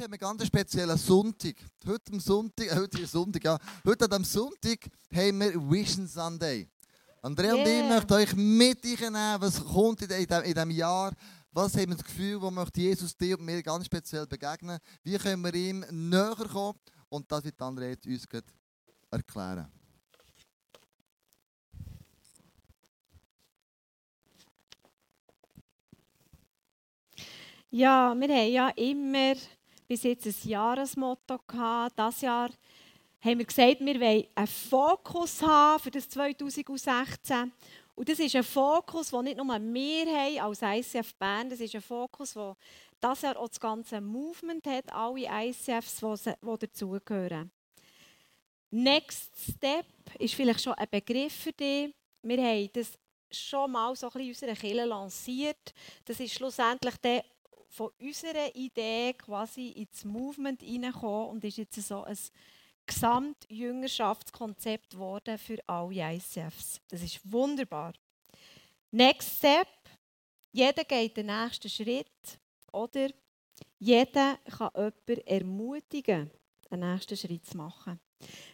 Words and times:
Heute 0.00 0.04
haben 0.04 0.18
wir 0.18 0.28
einen 0.28 0.38
ganz 0.38 0.46
speziellen 0.46 0.96
Sonntag. 0.96 1.56
Heute 1.86 2.12
am 2.12 2.20
Sonntag, 2.20 2.66
äh, 2.68 2.74
heute 2.74 3.02
ist 3.02 3.12
Sonntag, 3.12 3.44
ja. 3.44 3.58
Heute 3.84 4.10
am 4.10 4.24
Sonntag 4.24 4.78
haben 5.14 5.40
wir 5.40 5.70
Vision 5.70 6.08
Sunday. 6.08 6.66
Andrea 7.20 7.54
yeah. 7.54 7.62
und 7.62 7.68
ich 7.68 7.88
möchten 7.90 8.12
euch 8.14 8.34
mit 8.34 8.82
nehmen, 8.82 9.40
was 9.40 9.62
kommt 9.62 10.00
in 10.00 10.08
diesem 10.08 10.70
Jahr. 10.70 11.12
Was 11.52 11.74
haben 11.74 11.90
wir 11.90 11.96
das 11.96 12.04
Gefühl, 12.04 12.40
wo 12.40 12.50
möchte 12.50 12.80
Jesus 12.80 13.14
dir 13.14 13.38
und 13.38 13.44
mir 13.44 13.62
ganz 13.62 13.84
speziell 13.84 14.26
begegnen? 14.26 14.78
Wie 15.02 15.18
können 15.18 15.44
wir 15.44 15.52
ihm 15.52 15.84
näher 15.90 16.48
kommen? 16.50 16.78
Und 17.10 17.30
das 17.30 17.44
wird 17.44 17.60
Andrea 17.60 17.94
uns 18.06 18.26
erklären. 19.10 19.70
Ja, 27.68 28.14
wir 28.18 28.28
haben 28.28 28.50
ja 28.50 28.68
immer 28.70 29.34
bis 29.90 30.04
jetzt 30.04 30.24
ein 30.24 30.48
Jahresmotto. 30.48 31.36
Dieses 31.48 32.20
Jahr 32.20 32.48
haben 33.22 33.38
wir 33.38 33.44
gesagt, 33.44 33.80
wir 33.80 34.00
wollen 34.00 34.24
einen 34.36 34.46
Fokus 34.46 35.42
haben 35.42 35.82
für 35.82 35.90
das 35.90 36.08
2016. 36.08 37.50
Und 37.96 38.08
das 38.08 38.20
ist 38.20 38.36
ein 38.36 38.44
Fokus, 38.44 39.10
den 39.10 39.24
nicht 39.24 39.36
nur 39.36 39.46
wir 39.46 40.06
haben 40.06 40.38
als 40.38 40.62
ICF 40.62 41.12
Bern, 41.16 41.50
das 41.50 41.58
ist 41.58 41.74
ein 41.74 41.82
Fokus, 41.82 42.34
der 42.34 42.56
das 43.00 43.22
Jahr 43.22 43.36
auch 43.36 43.48
das 43.48 43.58
ganze 43.58 44.00
Movement 44.00 44.64
hat, 44.68 44.92
alle 44.92 45.26
ICFs, 45.28 45.98
die 45.98 46.58
dazugehören. 46.60 47.50
Next 48.70 49.32
Step 49.56 49.86
ist 50.20 50.34
vielleicht 50.34 50.62
schon 50.62 50.74
ein 50.74 50.86
Begriff 50.88 51.34
für 51.34 51.52
dich. 51.52 51.92
Wir 52.22 52.38
haben 52.40 52.70
das 52.72 52.92
schon 53.28 53.72
mal 53.72 53.96
so 53.96 54.06
ein 54.06 54.12
bisschen 54.12 54.46
in 54.46 54.50
unserer 54.50 54.54
Kirche 54.54 54.84
lanciert. 54.84 55.74
Das 56.04 56.20
ist 56.20 56.34
schlussendlich 56.34 56.96
der 56.98 57.24
von 57.70 57.90
unserer 58.00 58.54
Idee 58.54 59.14
quasi 59.14 59.68
ins 59.68 60.04
Movement 60.04 60.60
hineingekommen 60.60 61.30
und 61.30 61.44
ist 61.44 61.58
jetzt 61.58 61.80
so 61.80 62.02
ein 62.02 62.18
Gesamtjüngerschaftskonzept 62.84 64.90
geworden 64.90 65.38
für 65.38 65.56
alle 65.68 66.14
ICFs. 66.14 66.80
Das 66.88 67.02
ist 67.02 67.20
wunderbar. 67.30 67.92
Next 68.90 69.38
Step. 69.38 69.68
Jeder 70.52 70.82
geht 70.82 71.16
den 71.16 71.26
nächsten 71.26 71.70
Schritt. 71.70 72.40
Oder 72.72 73.10
jeder 73.78 74.38
kann 74.38 74.70
jemanden 74.74 75.26
ermutigen, 75.26 76.28
den 76.70 76.80
nächsten 76.80 77.16
Schritt 77.16 77.46
zu 77.46 77.56
machen. 77.56 78.00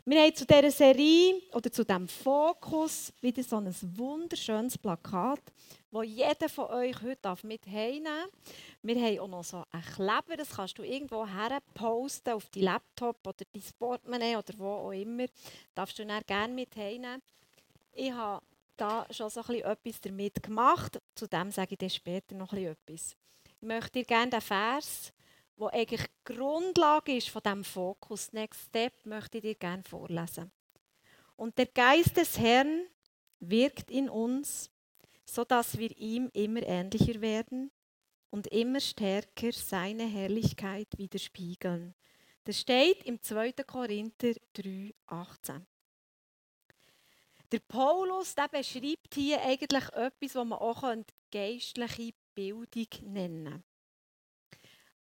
Wir 0.05 0.22
haben 0.22 0.34
zu 0.34 0.47
dieser 0.47 0.70
Serie 0.70 1.42
oder 1.53 1.72
zu 1.72 1.84
diesem 1.84 2.06
Fokus 2.06 3.12
wieder 3.20 3.42
so 3.42 3.56
ein 3.56 3.75
wunderschönes 3.97 4.78
Plakat, 4.78 5.41
das 5.91 6.06
jeder 6.06 6.48
von 6.48 6.67
euch 6.67 6.95
heute 7.03 7.34
mit 7.42 7.67
heimnehmen. 7.67 8.28
Wir 8.83 8.97
haben 9.00 9.19
auch 9.19 9.28
noch 9.28 9.44
so 9.44 9.64
einen 9.72 9.83
Kleber, 9.83 10.37
das 10.37 10.50
kannst 10.50 10.78
du 10.78 10.84
irgendwo 10.84 11.27
her 11.27 11.59
posten 11.75 12.31
auf 12.31 12.48
dein 12.50 12.62
Laptop 12.62 13.17
oder 13.27 13.44
dein 13.53 13.62
Portemonnaie 13.78 14.37
oder 14.37 14.55
wo 14.59 14.69
auch 14.69 14.92
immer. 14.92 15.27
Darfst 15.75 15.98
du 15.98 16.06
dann 16.06 16.22
gerne 16.27 16.55
mit 16.55 16.77
heimnehmen. 16.77 17.20
Ich 17.92 18.12
habe 18.12 18.44
da 18.77 19.06
schon 19.11 19.31
so 19.31 19.41
etwas 19.41 20.00
damit 20.00 20.42
gemacht. 20.42 21.00
Zu 21.14 21.27
dem 21.27 21.50
sage 21.50 21.72
ich 21.72 21.78
dir 21.78 21.91
später 21.91 22.34
noch 22.34 22.53
etwas. 22.53 23.17
Ich 23.61 23.67
möchte 23.67 23.92
dir 23.92 24.05
gerne 24.05 24.31
den 24.31 24.41
Vers 24.41 25.12
wo 25.57 25.69
eigentlich 25.69 26.03
die 26.03 26.35
Grundlage 26.35 27.17
ist 27.17 27.31
von 27.31 27.43
dem 27.43 27.65
Fokus, 27.65 28.33
Next 28.33 28.67
Step, 28.69 28.93
möchte 29.05 29.39
ich 29.39 29.43
dir 29.43 29.55
gerne 29.55 29.83
vorlesen. 29.83 30.53
Und 31.37 31.59
der 31.59 31.67
Geist 31.67 32.17
des 32.17 32.39
Herrn 32.39 32.87
wirkt 33.41 33.91
in 33.91 34.09
uns, 34.09 34.71
so 35.25 35.45
dass 35.45 35.79
wir 35.79 35.97
ihm 35.99 36.31
immer 36.33 36.62
ähnlicher 36.62 37.21
werden 37.21 37.71
und 38.31 38.47
immer 38.49 38.81
stärker 38.81 39.53
seine 39.53 40.07
Herrlichkeit 40.07 40.89
widerspiegeln. 40.97 41.95
Das 42.45 42.61
steht 42.61 43.03
im 43.05 43.21
2. 43.21 43.53
Korinther 43.67 44.34
3, 44.53 44.95
18. 45.07 45.67
Der 47.53 47.61
Paulus 47.61 48.34
der 48.34 48.49
beschreibt 48.49 49.15
hier 49.15 49.41
eigentlich 49.43 49.84
etwas, 49.93 50.34
was 50.34 50.47
man 50.47 50.59
auch 50.59 50.84
geistliche 51.31 52.12
Bildung 52.34 52.88
nennen 53.03 53.44
kann. 53.44 53.65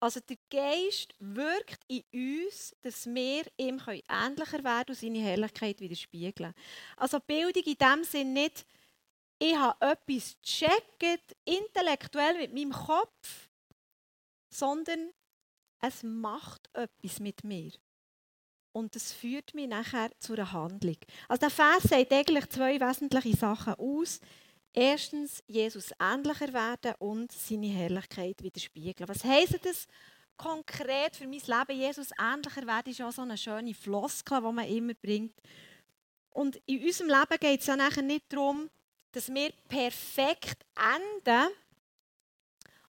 Also 0.04 0.20
der 0.20 0.37
Geist 0.50 1.15
wirkt 1.19 1.81
in 1.88 2.04
uns, 2.12 2.76
dass 2.82 3.06
wir 3.06 3.44
ihm 3.56 3.81
ähnlicher 3.88 4.62
werden 4.62 4.91
und 4.91 4.98
seine 4.98 5.19
Herrlichkeit 5.20 5.81
widerspiegeln. 5.81 6.53
Also 6.98 7.20
Bildung 7.20 7.62
in 7.62 7.78
dem 7.78 8.04
Sinn 8.04 8.34
nicht, 8.34 8.66
ich 9.38 9.56
habe 9.56 9.81
etwas 9.81 10.37
gecheckt, 10.42 11.34
intellektuell 11.47 12.37
mit 12.37 12.53
meinem 12.53 12.72
Kopf, 12.72 13.48
sondern 14.50 15.10
es 15.81 16.03
macht 16.03 16.69
etwas 16.75 17.21
mit 17.21 17.42
mir. 17.42 17.72
Und 18.72 18.97
es 18.97 19.10
führt 19.10 19.54
mich 19.54 19.69
nachher 19.69 20.10
zu 20.19 20.34
einer 20.34 20.53
Handlung. 20.53 20.98
Also 21.28 21.41
der 21.41 21.50
Vers 21.50 21.84
sagt 21.84 22.12
eigentlich 22.12 22.50
zwei 22.50 22.78
wesentliche 22.78 23.38
Sachen 23.38 23.72
aus. 23.76 24.21
Erstens, 24.76 25.40
Jesus 25.46 25.92
ähnlicher 26.00 26.52
werden 26.52 26.94
und 26.98 27.30
seine 27.30 27.68
Herrlichkeit 27.68 28.42
widerspiegeln. 28.42 29.08
Was 29.08 29.22
heisst 29.22 29.64
das 29.64 29.86
konkret 30.36 31.14
für 31.14 31.28
mein 31.28 31.38
Leben? 31.38 31.80
Jesus 31.80 32.10
ähnlicher 32.20 32.66
werden 32.66 32.90
ist 32.90 32.98
ja 32.98 33.12
so 33.12 33.22
eine 33.22 33.38
schöne 33.38 33.72
Floskel, 33.72 34.40
die 34.40 34.52
man 34.52 34.66
immer 34.66 34.94
bringt. 34.94 35.40
Und 36.30 36.56
in 36.66 36.84
unserem 36.84 37.08
Leben 37.08 37.38
geht 37.38 37.60
es 37.60 37.66
ja 37.66 37.76
nachher 37.76 38.02
nicht 38.02 38.32
darum, 38.32 38.68
dass 39.12 39.32
wir 39.32 39.52
perfekt 39.68 40.66
enden, 40.74 41.54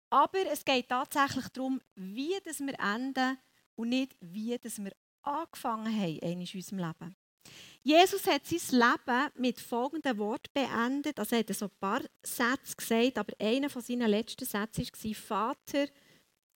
aber 0.09 0.52
es 0.52 0.66
geht 0.66 0.90
tatsächlich 0.90 1.47
darum, 1.50 1.79
wie 1.94 2.35
dass 2.44 2.62
wir 2.62 2.79
enden 2.79 3.38
und 3.75 3.90
nicht 3.90 4.16
wie 4.22 4.57
dass 4.57 4.84
wir 4.84 4.91
angefangen 5.22 5.94
haben 5.94 6.17
in 6.17 6.40
unserem 6.40 6.79
Leben. 6.79 7.16
Jesus 7.88 8.25
hat 8.25 8.47
sein 8.47 8.79
Leben 8.79 9.31
mit 9.35 9.59
folgendem 9.59 10.18
Wort 10.18 10.51
beendet. 10.51 11.19
Also 11.19 11.35
er 11.35 11.41
hat 11.41 11.53
so 11.53 11.66
ein 11.66 11.72
paar 11.79 12.01
Sätze 12.23 12.75
gesagt, 12.75 13.19
aber 13.19 13.34
einer 13.40 13.69
von 13.69 13.84
seinen 13.84 14.09
letzten 14.09 14.44
Sätzen 14.44 14.88
war, 14.88 15.13
Vater, 15.13 15.85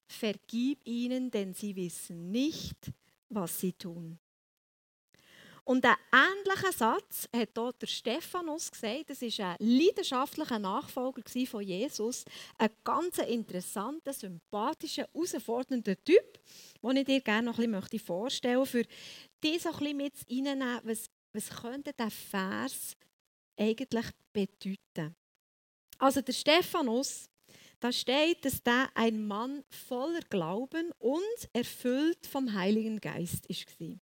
vergib 0.07 0.79
ihnen, 0.87 1.29
denn 1.29 1.53
sie 1.53 1.75
wissen 1.75 2.31
nicht, 2.31 2.91
was 3.29 3.59
sie 3.59 3.73
tun. 3.73 4.17
Und 5.65 5.85
einen 5.85 5.97
ähnlichen 6.11 6.71
Satz 6.71 7.29
hat 7.31 7.49
hier 7.55 7.73
der 7.79 7.85
Stephanus 7.85 8.71
gesagt. 8.71 9.11
Das 9.11 9.21
ist 9.21 9.39
ein 9.39 9.55
leidenschaftlicher 9.59 10.57
Nachfolger 10.57 11.21
von 11.45 11.61
Jesus. 11.61 12.25
Ein 12.57 12.71
ganz 12.83 13.19
interessanter, 13.19 14.13
sympathischer, 14.13 15.07
herausfordernder 15.13 16.03
Typ, 16.03 16.39
den 16.81 16.97
ich 16.97 17.05
dir 17.05 17.21
gerne 17.21 17.51
noch 17.51 17.59
ein 17.59 17.69
bisschen 17.71 17.99
vorstellen 17.99 18.57
möchte, 18.57 18.79
für 18.79 18.83
dich 19.43 19.61
so 19.61 19.69
ein 19.69 19.77
bisschen 19.77 19.97
mit 19.97 20.13
reinnehmen, 20.27 20.79
was 20.85 21.07
was 21.33 21.49
könnte 21.49 21.93
der 21.93 22.11
Vers 22.11 22.95
eigentlich 23.57 24.05
bedeuten? 24.33 25.15
Also 25.97 26.21
der 26.21 26.33
Stephanus, 26.33 27.29
da 27.79 27.91
steht, 27.91 28.43
dass 28.45 28.63
der 28.63 28.89
ein 28.95 29.25
Mann 29.25 29.63
voller 29.69 30.21
Glauben 30.29 30.91
und 30.99 31.49
erfüllt 31.53 32.25
vom 32.25 32.53
Heiligen 32.53 32.99
Geist 32.99 33.49
war. 33.49 33.99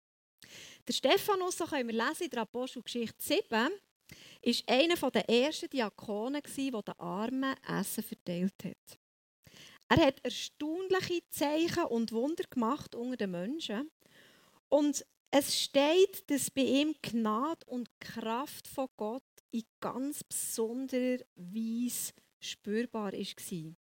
Der 0.86 0.92
Stephanus, 0.92 1.58
so 1.58 1.64
können 1.64 1.88
wir 1.88 2.06
lesen 2.06 2.24
in 2.24 2.30
der 2.30 2.42
Apostelgeschichte 2.42 3.16
7, 3.18 3.70
ist 4.42 4.68
einer 4.68 5.10
der 5.10 5.28
ersten 5.28 5.68
Diakonen, 5.68 6.42
der 6.42 6.82
den 6.82 6.98
Armen 6.98 7.56
Essen 7.66 8.04
verteilt 8.04 8.54
hat. 8.64 8.98
Er 9.88 10.06
hat 10.06 10.24
erstaunliche 10.24 11.22
Zeichen 11.30 11.84
und 11.84 12.12
Wunder 12.12 12.44
gemacht 12.44 12.94
unter 12.94 13.16
den 13.16 13.30
Menschen. 13.30 13.90
Und 14.68 15.04
es 15.38 15.60
steht, 15.60 16.30
dass 16.30 16.50
bei 16.50 16.62
ihm 16.62 16.94
Gnade 17.02 17.66
und 17.66 17.90
Kraft 18.00 18.66
von 18.66 18.88
Gott 18.96 19.22
in 19.50 19.64
ganz 19.80 20.24
besonderer 20.24 21.22
Weise 21.34 22.14
spürbar 22.40 23.12
war. 23.12 23.74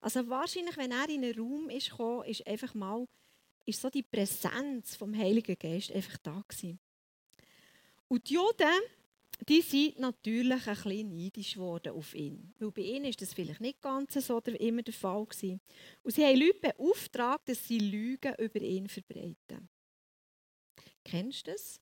Also 0.00 0.28
wahrscheinlich, 0.28 0.76
wenn 0.76 0.90
er 0.90 1.08
in 1.08 1.24
einen 1.24 1.38
Raum 1.38 1.70
ist 1.70 1.90
gekommen, 1.90 2.24
ist 2.24 2.44
einfach 2.46 2.74
mal 2.74 3.06
ist 3.64 3.80
so 3.80 3.90
die 3.90 4.02
Präsenz 4.02 4.96
vom 4.96 5.16
Heiligen 5.16 5.56
Geist 5.58 5.92
einfach 5.92 6.16
da 6.18 6.42
gewesen. 6.48 6.80
Und 8.08 8.28
die 8.28 8.34
Juden, 8.34 8.80
die 9.46 9.60
sind 9.60 10.00
natürlich 10.00 10.66
ein 10.66 10.74
bisschen 10.74 11.14
neidisch 11.14 11.54
geworden 11.54 11.92
auf 11.92 12.14
ihn. 12.14 12.54
Weil 12.58 12.70
bei 12.72 12.82
ihnen 12.82 13.04
ist 13.04 13.20
das 13.20 13.34
vielleicht 13.34 13.60
nicht 13.60 13.82
ganz 13.82 14.14
so 14.14 14.38
immer 14.38 14.82
der 14.82 14.94
Fall 14.94 15.26
gewesen. 15.26 15.60
Und 16.02 16.14
sie 16.14 16.24
haben 16.24 16.40
Leute 16.40 16.58
beauftragt, 16.60 17.48
dass 17.48 17.68
sie 17.68 17.78
Lügen 17.78 18.34
über 18.38 18.60
ihn 18.60 18.88
verbreiten. 18.88 19.68
Kennst 21.08 21.48
das? 21.48 21.80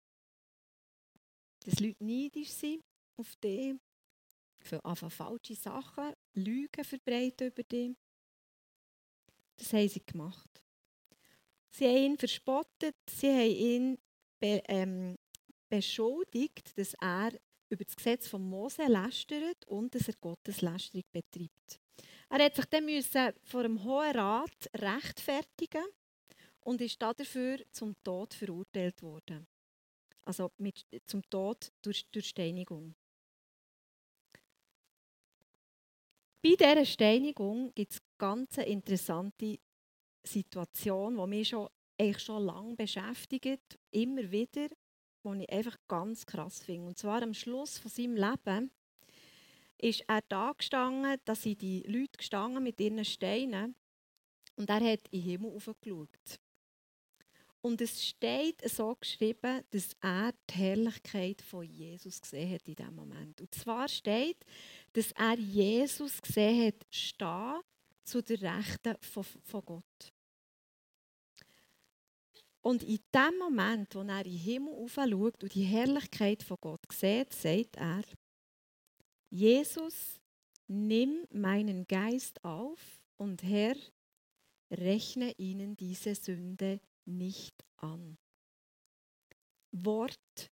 Dass 1.64 1.80
Leute 1.80 2.04
neidisch 2.04 2.50
sind 2.50 2.84
auf 3.16 3.34
dich, 3.36 3.74
für 4.60 4.84
einfach 4.84 5.10
falsche 5.10 5.56
Sachen, 5.56 6.12
Lügen 6.34 6.84
verbreiten 6.84 7.48
über 7.48 7.64
dich. 7.64 7.96
Das 9.56 9.72
haben 9.72 9.88
sie 9.88 10.04
gemacht. 10.04 10.62
Sie 11.70 11.86
haben 11.86 12.12
ihn 12.12 12.18
verspottet, 12.18 12.94
sie 13.10 13.28
haben 13.28 13.50
ihn 13.50 13.98
be, 14.38 14.62
ähm, 14.68 15.16
beschuldigt, 15.68 16.78
dass 16.78 16.94
er 16.94 17.32
über 17.68 17.84
das 17.84 17.96
Gesetz 17.96 18.28
von 18.28 18.48
Mose 18.48 18.86
lästert 18.86 19.66
und 19.66 19.92
dass 19.92 20.06
er 20.06 20.14
Gotteslästerung 20.20 21.02
betreibt. 21.10 21.80
Er 22.28 22.44
hat 22.44 22.54
sich 22.54 22.66
dann 22.66 22.84
müssen 22.84 23.32
vor 23.42 23.64
dem 23.64 23.82
Hohen 23.82 24.14
Rat 24.16 24.70
rechtfertigen 24.74 25.84
und 26.66 26.80
ist 26.80 27.00
dafür 27.00 27.58
zum 27.70 27.94
Tod 28.02 28.34
verurteilt 28.34 29.00
worden. 29.00 29.46
Also 30.24 30.50
mit, 30.58 30.84
zum 31.06 31.22
Tod 31.30 31.70
durch, 31.80 32.04
durch 32.10 32.26
Steinigung. 32.26 32.96
Bei 36.42 36.56
dieser 36.58 36.84
Steinigung 36.84 37.72
gibt 37.72 37.92
es 37.92 38.02
ganz 38.18 38.58
interessante 38.58 39.60
Situation, 40.24 41.16
die 41.16 41.26
mich 41.28 41.48
schon, 41.48 41.68
eigentlich 41.98 42.24
schon 42.24 42.44
lange 42.44 42.74
beschäftigt, 42.74 43.78
immer 43.92 44.28
wieder, 44.32 44.66
die 45.24 45.42
ich 45.42 45.50
einfach 45.50 45.78
ganz 45.86 46.26
krass 46.26 46.64
finde. 46.64 46.88
Und 46.88 46.98
zwar 46.98 47.22
am 47.22 47.32
Schluss 47.32 47.78
von 47.78 47.92
seinem 47.92 48.16
Leben 48.16 48.72
ist 49.78 50.02
er 50.08 50.20
da 50.28 50.52
gestanden, 50.52 51.20
da 51.24 51.36
sind 51.36 51.62
die 51.62 51.82
Leute 51.82 52.18
gestanden 52.18 52.64
mit 52.64 52.80
ihren 52.80 53.04
Steinen 53.04 53.76
und 54.56 54.68
er 54.68 54.80
hat 54.80 55.06
in 55.10 55.20
den 55.20 55.22
Himmel 55.22 55.54
aufgeschaut. 55.54 56.40
Und 57.66 57.80
es 57.80 58.06
steht 58.06 58.62
so 58.70 58.94
geschrieben, 58.94 59.60
dass 59.72 59.96
er 60.00 60.32
die 60.48 60.54
Herrlichkeit 60.54 61.42
von 61.42 61.64
Jesus 61.64 62.20
gesehen 62.20 62.54
hat 62.54 62.68
in 62.68 62.76
diesem 62.76 62.94
Moment. 62.94 63.40
Und 63.40 63.52
zwar 63.52 63.88
steht, 63.88 64.36
dass 64.92 65.10
er 65.10 65.36
Jesus 65.36 66.22
gesehen 66.22 66.68
hat, 66.68 66.86
stehen 66.88 67.60
zu 68.04 68.22
der 68.22 68.40
Rechten 68.40 68.94
von, 69.00 69.24
von 69.24 69.64
Gott. 69.64 70.12
Und 72.60 72.84
in 72.84 73.00
dem 73.12 73.36
Moment, 73.36 73.96
wo 73.96 74.02
er 74.02 74.24
in 74.24 74.30
den 74.30 74.38
Himmel 74.38 74.72
aufschaut 74.72 75.42
und 75.42 75.52
die 75.52 75.64
Herrlichkeit 75.64 76.44
von 76.44 76.58
Gott 76.60 76.86
sieht, 76.92 77.32
sagt 77.32 77.78
er, 77.78 78.04
Jesus, 79.28 80.20
nimm 80.68 81.26
meinen 81.32 81.84
Geist 81.88 82.44
auf 82.44 82.78
und 83.16 83.42
Herr, 83.42 83.74
rechne 84.70 85.32
ihnen 85.36 85.76
diese 85.76 86.14
Sünde 86.14 86.78
nicht 87.06 87.64
an. 87.76 88.18
Wort, 89.72 90.50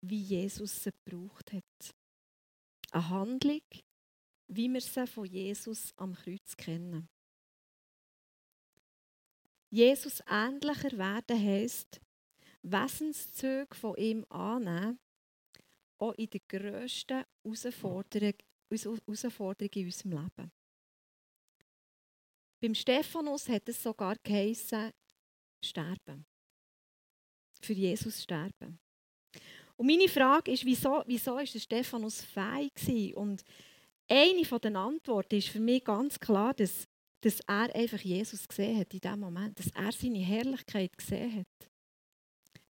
wie 0.00 0.20
Jesus 0.20 0.84
sie 0.84 0.92
gebraucht 1.04 1.52
hat. 1.52 1.94
Eine 2.90 3.08
Handlung, 3.08 3.62
wie 4.48 4.68
wir 4.72 4.80
sie 4.80 5.06
von 5.06 5.26
Jesus 5.26 5.92
am 5.96 6.14
Kreuz 6.14 6.56
kennen. 6.56 7.08
Jesus 9.70 10.22
ähnlicher 10.26 10.96
werden 10.96 11.38
heisst, 11.38 12.00
Wesenszüge 12.62 13.74
von 13.74 13.96
ihm 13.96 14.24
annehmen, 14.30 14.98
auch 15.98 16.14
in 16.14 16.30
der 16.30 16.40
grössten 16.48 17.24
Herausforderung, 17.42 18.34
in 18.70 19.00
unserem 19.04 19.52
Leben. 19.52 20.52
Beim 22.60 22.74
Stephanus 22.74 23.48
hat 23.48 23.68
es 23.68 23.82
sogar 23.82 24.16
geheissen, 24.22 24.92
sterben. 25.64 26.24
Für 27.60 27.72
Jesus 27.72 28.22
sterben. 28.22 28.78
Und 29.76 29.86
meine 29.86 30.08
Frage 30.08 30.50
ist, 30.50 30.64
wieso, 30.64 31.02
wieso 31.06 31.38
ist 31.38 31.54
der 31.54 31.60
Stephanus 31.60 32.22
fähig? 32.22 33.16
Und 33.16 33.44
eine 34.08 34.42
der 34.42 34.76
Antworten 34.76 35.36
ist 35.36 35.48
für 35.48 35.60
mich 35.60 35.84
ganz 35.84 36.18
klar, 36.18 36.54
dass, 36.54 36.88
dass 37.20 37.40
er 37.46 37.74
einfach 37.74 38.00
Jesus 38.00 38.48
gesehen 38.48 38.80
hat 38.80 38.92
in 38.92 39.00
dem 39.00 39.20
Moment, 39.20 39.58
dass 39.58 39.70
er 39.70 39.92
seine 39.92 40.18
Herrlichkeit 40.18 40.96
gesehen 40.96 41.40
hat. 41.40 41.70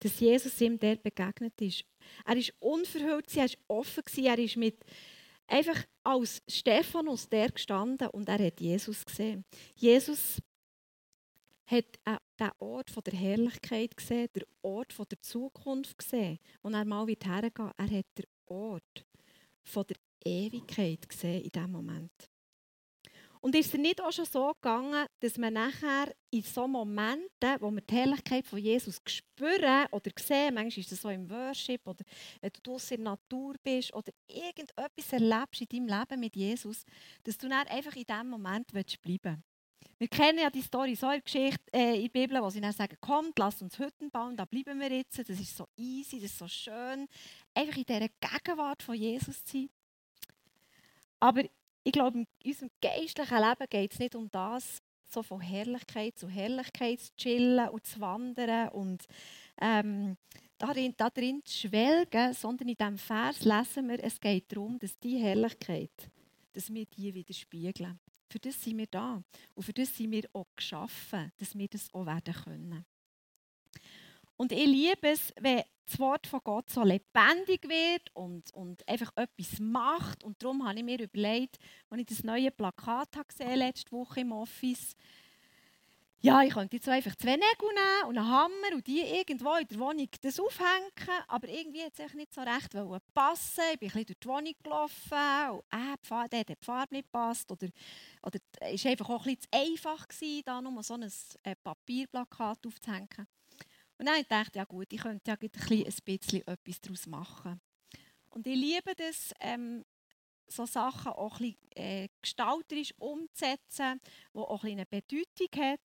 Dass 0.01 0.19
Jesus 0.19 0.61
ihm 0.61 0.79
dort 0.79 1.03
begegnet 1.03 1.61
ist. 1.61 1.85
Er 2.25 2.37
ist 2.37 2.53
unverhüllt, 2.59 3.35
er 3.37 3.47
ist 3.47 3.59
offen, 3.69 4.03
er 4.25 4.39
ist 4.39 4.57
mit 4.57 4.85
einfach 5.47 5.85
als 6.03 6.43
Stephanus 6.49 7.29
der 7.29 7.51
gestanden 7.51 8.09
und 8.09 8.29
er 8.29 8.45
hat 8.45 8.61
Jesus 8.61 9.05
gesehen. 9.05 9.45
Jesus 9.75 10.41
hat 11.67 11.85
den 12.39 12.51
Ort 12.59 13.07
der 13.07 13.19
Herrlichkeit 13.19 13.97
gesehen, 13.97 14.29
den 14.35 14.45
Ort 14.63 14.95
der 14.99 15.21
Zukunft 15.21 15.99
gesehen, 15.99 16.39
wo 16.63 16.69
er 16.71 16.85
mal 16.85 17.07
wird 17.07 17.27
hergehen. 17.27 17.73
Er 17.77 17.91
hat 17.91 18.07
den 18.19 18.27
Ort 18.47 19.05
der 19.75 19.97
Ewigkeit 20.25 21.09
gesehen 21.09 21.43
in 21.43 21.51
diesem 21.51 21.73
Moment. 21.73 22.13
Und 23.41 23.55
ist 23.55 23.73
es 23.73 23.79
nicht 23.79 24.01
auch 24.01 24.11
schon 24.11 24.25
so 24.25 24.53
gegangen, 24.55 25.07
dass 25.21 25.39
man 25.39 25.53
nachher 25.53 26.13
in 26.31 26.43
so 26.43 26.67
Momenten, 26.67 27.61
wo 27.61 27.71
wir 27.71 27.81
die 27.81 27.95
Herrlichkeit 27.95 28.45
von 28.45 28.59
Jesus 28.59 29.01
spüren 29.07 29.87
oder 29.93 30.11
sehen, 30.19 30.55
manchmal 30.55 30.81
ist 30.81 30.91
das 30.91 31.03
so 31.03 31.11
im 31.11 31.31
Worship 31.31 31.87
oder 31.87 32.05
wenn 32.41 32.51
du 32.51 32.61
draußen 32.61 32.97
in 32.97 33.05
der 33.05 33.13
Natur 33.13 33.55
bist 33.63 33.95
oder 33.95 34.11
irgendetwas 34.27 35.13
erlebst 35.13 35.61
in 35.61 35.87
deinem 35.87 36.01
Leben 36.01 36.21
mit 36.21 36.35
Jesus, 36.35 36.85
dass 37.23 37.39
du 37.39 37.49
dann 37.49 37.69
einfach 37.69 37.95
in 37.95 38.05
diesem 38.05 38.31
Moment 38.31 38.67
bleiben 38.67 38.99
willst. 39.03 39.56
Wir 39.99 40.09
kennen 40.09 40.39
ja 40.39 40.51
die 40.51 40.63
Story 40.63 40.95
so 40.95 41.11
in 41.11 41.23
Geschichte, 41.23 41.63
äh, 41.73 41.97
in 41.97 42.03
der 42.03 42.21
Bibel, 42.21 42.43
wo 42.43 42.51
sie 42.51 42.61
dann 42.61 42.73
sagen, 42.73 42.97
kommt, 43.01 43.39
lasst 43.39 43.63
uns 43.63 43.79
Hütten 43.79 44.11
bauen, 44.11 44.37
da 44.37 44.45
bleiben 44.45 44.79
wir 44.81 44.91
jetzt. 44.91 45.19
Das 45.19 45.29
ist 45.29 45.57
so 45.57 45.69
easy, 45.77 46.21
das 46.21 46.31
ist 46.31 46.39
so 46.39 46.49
schön. 46.49 47.09
Einfach 47.55 47.77
in 47.77 47.85
dieser 47.85 48.09
Gegenwart 48.21 48.83
von 48.83 48.95
Jesus 48.95 49.45
zu 49.45 49.59
sein. 49.59 49.71
Aber 51.21 51.43
ich 51.83 51.93
glaube, 51.93 52.19
in 52.19 52.27
unserem 52.45 52.71
geistlichen 52.83 53.39
Leben 53.39 53.67
geht 53.71 53.93
es 53.93 53.99
nicht 53.99 54.15
um 54.15 54.31
das, 54.31 54.83
so 55.09 55.23
von 55.23 55.41
Herrlichkeit 55.41 56.19
zu 56.19 56.29
Herrlichkeit 56.29 57.01
zu 57.01 57.15
chillen 57.17 57.69
und 57.69 57.87
zu 57.87 58.01
wandern 58.01 58.71
und 58.71 59.05
ähm, 59.61 60.17
darin, 60.59 60.95
darin 60.97 61.43
zu 61.45 61.69
schwelgen, 61.69 62.33
sondern 62.33 62.69
in 62.69 62.77
diesem 62.77 62.99
Vers 62.99 63.45
lesen 63.45 63.89
wir, 63.89 64.03
es 64.03 64.21
geht 64.21 64.51
darum, 64.53 64.79
dass 64.79 64.99
die 64.99 65.19
Herrlichkeit, 65.19 66.11
dass 66.53 66.73
wir 66.73 66.87
die 66.87 67.15
widerspiegeln. 67.15 67.99
Für 68.29 68.39
das 68.39 68.63
sind 68.63 68.79
wir 68.79 68.87
da. 68.87 69.23
Und 69.55 69.63
für 69.63 69.73
das 69.73 69.97
sind 69.97 70.11
wir 70.11 70.25
auch 70.33 70.47
geschaffen, 70.57 71.33
dass 71.37 71.57
wir 71.57 71.69
das 71.69 71.93
auch 71.95 72.07
werden 72.07 72.35
können. 72.35 72.85
Und 74.37 74.53
ich 74.53 74.67
liebe 74.67 75.09
es, 75.09 75.33
wenn 75.41 75.63
das 75.87 75.99
Wort 75.99 76.27
von 76.27 76.41
Gott 76.43 76.69
so 76.69 76.83
lebendig 76.83 77.69
wird 77.69 78.15
und, 78.15 78.53
und 78.53 78.87
einfach 78.89 79.13
etwas 79.17 79.61
macht. 79.61 80.25
Und 80.25 80.43
darum 80.43 80.67
habe 80.67 80.79
ich 80.79 80.85
mir 80.85 81.01
überlegt, 81.01 81.59
als 81.89 82.01
ich 82.01 82.07
das 82.07 82.25
neue 82.25 82.51
Plakat 82.51 83.17
habe 83.17 83.29
gesehen 83.29 83.57
letzte 83.57 83.93
Woche 83.93 84.21
im 84.21 84.33
Office, 84.33 84.97
ja, 86.21 86.43
ich 86.43 86.55
könnte 86.55 86.77
jetzt 86.77 86.89
einfach 86.89 87.15
zwei 87.17 87.37
Nägel 87.37 87.69
nehmen 87.69 88.09
und 88.09 88.19
einen 88.19 88.29
Hammer 88.29 88.75
und 88.75 88.87
die 88.87 89.01
irgendwo 89.01 89.55
in 89.55 89.69
der 89.69 89.79
Wohnung 89.79 90.09
das 90.21 90.41
aufhängen, 90.41 91.23
aber 91.29 91.49
irgendwie 91.49 91.85
hat 91.85 91.93
es 91.99 92.15
nicht 92.15 92.33
so 92.33 92.41
recht 92.41 92.75
passen. 93.15 93.63
Ich 93.75 93.79
bin 93.79 93.89
ein 93.89 93.93
bisschen 93.93 94.07
durch 94.07 94.19
die 94.21 94.29
Wohnung 94.29 94.55
gelaufen 94.63 95.51
und 95.51 95.65
äh, 95.73 95.97
die 96.03 96.29
der 96.31 96.41
hat 96.41 96.49
die 96.49 96.65
Farbe 96.65 96.95
nicht 96.95 97.13
gepasst 97.13 97.51
oder, 97.51 97.69
oder 98.23 98.39
es 98.61 98.85
war 98.85 98.91
einfach 98.91 99.09
auch 99.11 99.27
ein 99.27 99.37
bisschen 99.37 99.51
zu 99.53 99.59
einfach, 99.59 100.09
gewesen, 100.09 100.43
da 100.45 100.61
nur 100.61 100.83
so 100.83 100.95
ein 100.95 101.13
äh, 101.43 101.55
Papierplakat 101.63 102.67
aufzuhängen. 102.67 103.27
Und 103.99 104.07
dann 104.07 104.23
dachte 104.29 104.51
ich, 104.51 104.57
ja 104.57 104.65
gut, 104.65 104.93
ich 104.93 105.01
könnte 105.01 105.31
ja 105.31 105.37
ein 105.41 105.49
bisschen 106.05 106.47
etwas 106.47 106.81
daraus 106.81 107.07
machen. 107.07 107.61
Und 108.31 108.47
ich 108.47 108.57
liebe 108.57 108.95
das, 108.97 109.33
ähm, 109.41 109.85
so 110.49 110.67
Sachen 110.67 111.13
auch 111.13 111.41
ein 111.41 111.55
bisschen, 111.55 111.73
äh, 111.77 112.09
gestalterisch 112.23 112.95
umzusetzen, 112.99 114.01
die 114.35 114.39
auch 114.39 114.65
ein 114.65 114.73
eine 114.73 114.87
Bedeutung 114.87 115.49
haben. 115.57 115.83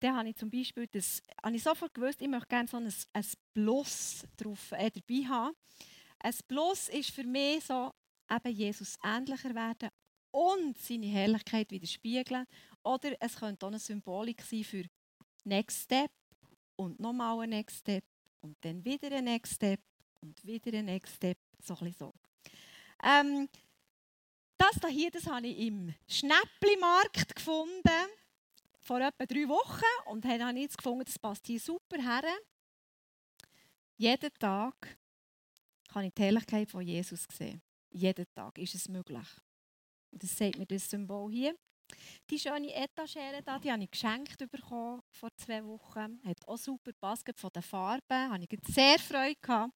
Dann 0.00 0.16
habe 0.16 0.28
ich 0.28 0.36
zum 0.36 0.50
Beispiel 0.50 0.86
das, 0.86 1.22
habe 1.42 1.56
ich 1.56 1.62
sofort 1.62 1.94
gewusst, 1.94 2.20
ich 2.20 2.28
möchte 2.28 2.48
gerne 2.48 2.68
so 2.68 2.76
ein, 2.76 2.92
ein 3.12 3.26
Plus 3.54 4.24
drauf, 4.36 4.72
äh, 4.72 4.90
dabei 4.90 5.28
haben. 5.28 5.56
Ein 6.18 6.34
Plus 6.48 6.88
ist 6.88 7.10
für 7.10 7.24
mich 7.24 7.64
so, 7.64 7.92
eben 8.30 8.54
Jesus 8.54 8.96
ähnlicher 9.02 9.54
werden 9.54 9.90
und 10.30 10.76
seine 10.78 11.06
Herrlichkeit 11.06 11.70
widerspiegeln. 11.70 12.46
Oder 12.82 13.12
es 13.20 13.36
könnte 13.36 13.64
auch 13.64 13.70
eine 13.70 13.78
Symbolik 13.78 14.42
sein 14.42 14.64
für 14.64 14.84
Next 15.44 15.84
Step 15.84 16.10
und 16.76 16.98
nochmal 16.98 17.40
ein 17.40 17.50
Next 17.50 17.78
Step 17.78 18.04
und 18.40 18.56
dann 18.62 18.84
wieder 18.84 19.10
ein 19.12 19.24
Next 19.24 19.54
Step 19.54 19.80
und 20.20 20.44
wieder 20.44 20.76
ein 20.76 20.86
Next 20.86 21.16
Step. 21.16 21.38
So 21.62 21.76
ein 21.80 21.92
so. 21.92 22.12
Ähm, 23.02 23.48
das 24.70 24.90
hier, 24.90 25.10
das 25.10 25.26
habe 25.26 25.46
ich 25.46 25.66
im 25.66 25.94
Schnäppli-Markt 26.08 27.34
gefunden, 27.34 28.08
vor 28.80 29.00
etwa 29.00 29.26
drei 29.26 29.48
Wochen. 29.48 30.10
Und 30.10 30.24
dann 30.24 30.44
habe 30.44 30.58
ich 30.58 30.64
jetzt 30.64 30.78
gefunden, 30.78 31.04
das 31.04 31.18
passt 31.18 31.46
hier 31.46 31.60
super 31.60 32.00
her. 32.00 32.24
Jeden 33.96 34.30
Tag 34.38 34.98
kann 35.88 36.04
ich 36.04 36.14
die 36.14 36.22
Herrlichkeit 36.22 36.70
von 36.70 36.82
Jesus 36.82 37.26
sehen. 37.32 37.62
Jeden 37.90 38.26
Tag 38.34 38.58
ist 38.58 38.74
es 38.74 38.88
möglich. 38.88 39.28
Und 40.10 40.22
das 40.22 40.36
sagt 40.36 40.58
mir 40.58 40.66
das 40.66 40.88
Symbol 40.88 41.30
hier. 41.30 41.54
Die 42.30 42.38
schöne 42.38 42.74
Etagere 42.74 43.42
da, 43.44 43.58
die 43.58 43.70
habe 43.70 43.84
ich 43.84 43.90
geschenkt 43.90 44.38
bekommen 44.50 45.02
vor 45.10 45.30
zwei 45.36 45.64
Wochen. 45.64 46.20
Hat 46.24 46.48
auch 46.48 46.56
super 46.56 46.92
gepasst 46.92 47.30
von 47.36 47.50
den 47.50 47.62
Farben. 47.62 48.32
Habe 48.32 48.44
ich 48.48 48.74
sehr 48.74 48.98
Freude 48.98 49.36
gehabt. 49.40 49.72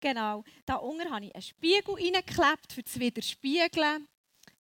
Genau. 0.00 0.44
Da 0.64 0.76
unten 0.76 1.10
habe 1.10 1.26
ich 1.26 1.34
einen 1.34 1.42
Spiegel 1.42 1.94
reingeklebt, 1.94 2.72
für 2.72 2.82
das 2.82 2.98
Widerspiegeln. 2.98 4.08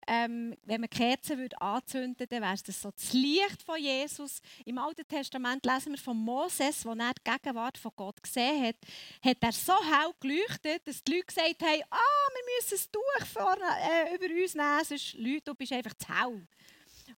Ähm, 0.07 0.55
wenn 0.63 0.81
man 0.81 0.89
Kerzen 0.89 1.39
würde 1.39 1.59
anzünden 1.59 2.19
würde, 2.19 2.27
dann 2.27 2.43
wäre 2.43 2.63
das 2.63 2.79
so 2.79 2.91
das 2.91 3.11
Licht 3.13 3.63
von 3.63 3.79
Jesus. 3.79 4.39
Im 4.63 4.77
Alten 4.77 5.07
Testament 5.07 5.65
lesen 5.65 5.93
wir 5.93 5.97
von 5.97 6.15
Moses, 6.15 6.85
wo 6.85 6.91
er 6.91 7.13
die 7.13 7.31
Gegenwart 7.31 7.77
von 7.77 7.91
Gott 7.95 8.21
gesehen 8.21 8.67
hat, 8.67 8.75
hat 9.23 9.37
er 9.41 9.51
so 9.51 9.73
hell 9.73 10.11
geleuchtet, 10.19 10.87
dass 10.87 11.03
die 11.03 11.13
Leute 11.13 11.25
gesagt 11.25 11.61
haben, 11.63 11.81
ah, 11.89 12.27
wir 12.33 12.55
müssen 12.55 12.75
es 12.75 12.91
Tuch 12.91 13.25
vorne, 13.33 13.65
äh, 13.81 14.15
über 14.15 14.31
uns 14.41 14.53
nehmen, 14.53 14.83
sonst 14.83 15.13
Leute, 15.15 15.41
du 15.45 15.55
bist 15.55 15.73
einfach 15.73 15.95
zu 15.95 16.07
hell. 16.07 16.47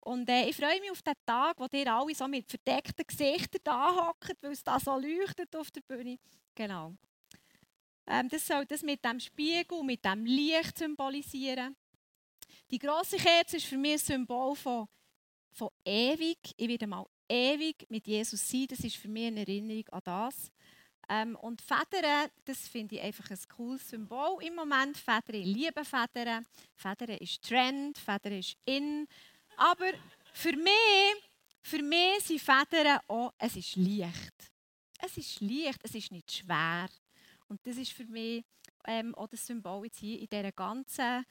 Und 0.02 0.30
äh, 0.30 0.48
ich 0.48 0.56
freue 0.56 0.80
mich 0.80 0.92
auf 0.92 1.02
den 1.02 1.14
Tag, 1.26 1.60
wo 1.60 1.68
ihr 1.72 1.94
alle 1.94 2.16
so 2.16 2.28
mit 2.28 2.48
verdeckten 2.48 3.06
Gesichtern 3.06 3.62
da 3.66 4.08
hockt, 4.08 4.38
weil 4.42 4.52
es 4.52 4.64
da 4.64 4.80
so 4.80 4.98
leuchtet 4.98 5.54
auf 5.56 5.72
der 5.72 5.82
Bühne. 5.82 6.20
Genau. 6.56 6.94
Ähm, 8.08 8.30
das 8.30 8.48
soll 8.48 8.66
das 8.66 8.82
mit 8.84 9.04
dem 9.04 9.20
Spiegel, 9.20 9.84
mit 9.84 10.04
dem 10.06 10.26
Licht 10.26 10.78
symbolisieren. 10.78 11.76
Die 12.72 12.80
große 12.80 13.18
Kerze 13.18 13.58
ist 13.58 13.66
für 13.66 13.78
mich 13.78 13.94
ein 13.94 14.00
Symbol 14.00 14.56
von, 14.56 14.88
von 15.52 15.70
ewig. 15.86 16.38
Ich 16.56 16.68
werde 16.68 16.88
mal 16.88 17.06
ewig 17.28 17.86
mit 17.90 18.08
Jesus 18.08 18.48
sein. 18.48 18.68
Das 18.70 18.80
ist 18.80 18.96
für 18.96 19.08
mich 19.08 19.28
eine 19.28 19.42
Erinnerung 19.42 19.88
an 19.90 20.02
das. 20.04 20.52
Ähm, 21.10 21.36
und 21.38 21.62
Federn, 21.62 22.30
das 22.44 22.68
finde 22.68 22.96
ich 22.96 23.02
einfach 23.02 23.30
ein 23.30 23.40
cooles 23.56 23.90
Symbol 23.90 24.44
im 24.44 24.56
Moment. 24.56 24.98
Federn, 24.98 25.42
ich 25.42 25.46
liebe 25.46 25.84
Federn. 25.86 26.46
Federn 26.76 27.18
ist 27.18 27.42
Trend, 27.42 27.98
Federn 27.98 28.34
ist 28.34 28.58
in. 28.66 29.08
Aber 29.56 29.92
für 30.34 30.56
mich, 30.56 31.24
für 31.62 31.82
mich 31.82 32.24
sind 32.24 32.42
Federn 32.42 33.00
auch, 33.08 33.34
es 33.38 33.56
ist 33.56 33.76
leicht. 33.76 34.52
Es 35.00 35.18
ist 35.18 35.40
leicht, 35.42 35.80
es 35.84 35.96
ist 35.96 36.12
nicht 36.12 36.32
schwer. 36.32 36.90
Und 37.48 37.66
das 37.66 37.78
ist 37.78 37.92
für 37.92 38.06
mich 38.06 38.44
ähm, 38.86 39.16
auch 39.16 39.28
das 39.28 39.46
Symbol 39.46 39.86
jetzt 39.86 40.00
hier 40.00 40.20
in 40.20 40.28
dieser 40.28 40.52
ganzen 40.52 41.26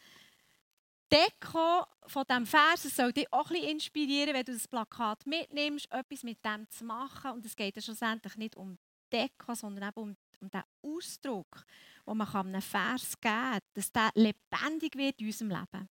Deko 1.12 1.84
von 2.06 2.24
diesem 2.28 2.46
Vers. 2.46 2.84
Es 2.84 2.96
soll 2.96 3.12
dich 3.12 3.32
auch 3.32 3.50
ein 3.50 3.54
bisschen 3.54 3.70
inspirieren, 3.70 4.34
wenn 4.34 4.44
du 4.44 4.52
das 4.52 4.66
Plakat 4.66 5.26
mitnimmst, 5.26 5.90
etwas 5.92 6.22
mit 6.22 6.44
dem 6.44 6.68
zu 6.68 6.84
machen. 6.84 7.32
Und 7.32 7.46
es 7.46 7.54
geht 7.54 7.76
ja 7.76 7.82
schlussendlich 7.82 8.36
nicht 8.36 8.56
um 8.56 8.78
Deko, 9.12 9.54
sondern 9.54 9.88
eben 9.88 10.00
um, 10.00 10.16
um 10.40 10.50
den 10.50 10.62
Ausdruck, 10.82 11.64
den 12.06 12.16
man 12.16 12.28
einem 12.34 12.62
Vers 12.62 13.20
geben 13.20 13.34
kann, 13.34 13.60
dass 13.74 13.92
der 13.92 14.10
lebendig 14.14 14.96
wird 14.96 15.20
in 15.20 15.26
unserem 15.26 15.50
Leben. 15.50 15.88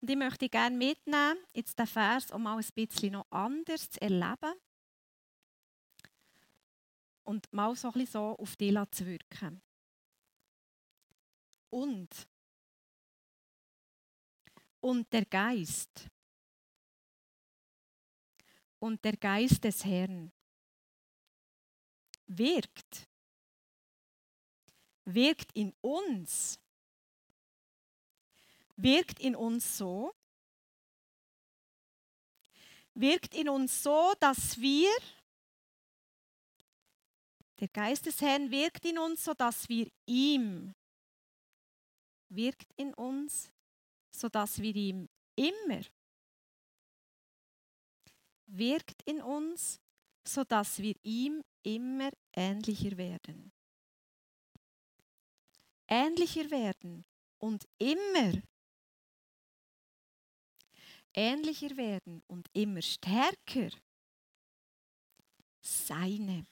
Und 0.00 0.10
ich 0.10 0.16
möchte 0.16 0.48
gerne 0.48 0.76
mitnehmen, 0.76 1.38
jetzt 1.52 1.78
den 1.78 1.86
Vers, 1.86 2.30
um 2.30 2.42
mal 2.42 2.56
ein 2.56 2.64
bisschen 2.74 3.12
noch 3.12 3.26
anders 3.30 3.90
zu 3.90 4.00
erleben 4.00 4.54
und 7.28 7.52
mal 7.52 7.76
so 7.76 7.92
ein 7.92 8.06
so 8.06 8.38
auf 8.38 8.56
dich 8.56 8.74
zu 8.90 9.04
wirken. 9.04 9.60
Und, 11.68 12.08
und 14.80 15.12
der 15.12 15.26
Geist, 15.26 16.08
und 18.78 19.04
der 19.04 19.18
Geist 19.18 19.62
des 19.62 19.84
Herrn 19.84 20.32
wirkt, 22.28 23.06
wirkt 25.04 25.52
in 25.52 25.74
uns, 25.82 26.58
wirkt 28.76 29.20
in 29.20 29.36
uns 29.36 29.76
so, 29.76 30.14
wirkt 32.94 33.34
in 33.34 33.50
uns 33.50 33.82
so, 33.82 34.14
dass 34.18 34.58
wir 34.58 34.88
der 37.60 37.68
Geist 37.68 38.06
des 38.06 38.20
Herrn 38.20 38.50
wirkt 38.50 38.84
in 38.84 38.98
uns, 38.98 39.24
sodass 39.24 39.68
wir 39.68 39.88
ihm, 40.06 40.74
wirkt 42.28 42.72
in 42.76 42.94
uns, 42.94 43.50
sodass 44.10 44.60
wir 44.60 44.74
ihm 44.74 45.08
immer, 45.34 45.80
wirkt 48.46 49.02
in 49.02 49.20
uns, 49.20 49.80
sodass 50.24 50.78
wir 50.78 50.94
ihm 51.02 51.42
immer 51.62 52.10
ähnlicher 52.32 52.96
werden. 52.96 53.52
Ähnlicher 55.88 56.50
werden 56.50 57.04
und 57.38 57.66
immer 57.78 58.42
ähnlicher 61.14 61.76
werden 61.76 62.22
und 62.28 62.48
immer 62.52 62.82
stärker 62.82 63.70
seine 65.60 66.46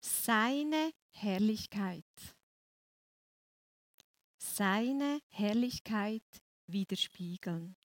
seine 0.00 0.92
Herrlichkeit. 1.10 2.04
Seine 4.38 5.20
Herrlichkeit 5.28 6.24
widerspiegeln. 6.66 7.76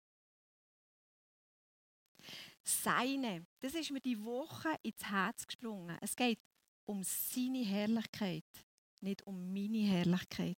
Seine, 2.63 3.45
das 3.59 3.75
ist 3.75 3.91
mir 3.91 4.01
die 4.01 4.23
Woche 4.23 4.75
ins 4.81 5.03
Herz 5.03 5.45
gesprungen. 5.45 5.97
Es 6.01 6.15
geht 6.15 6.39
um 6.85 7.03
seine 7.03 7.63
Herrlichkeit, 7.63 8.45
nicht 9.01 9.21
um 9.27 9.53
meine 9.53 9.85
Herrlichkeit. 9.85 10.57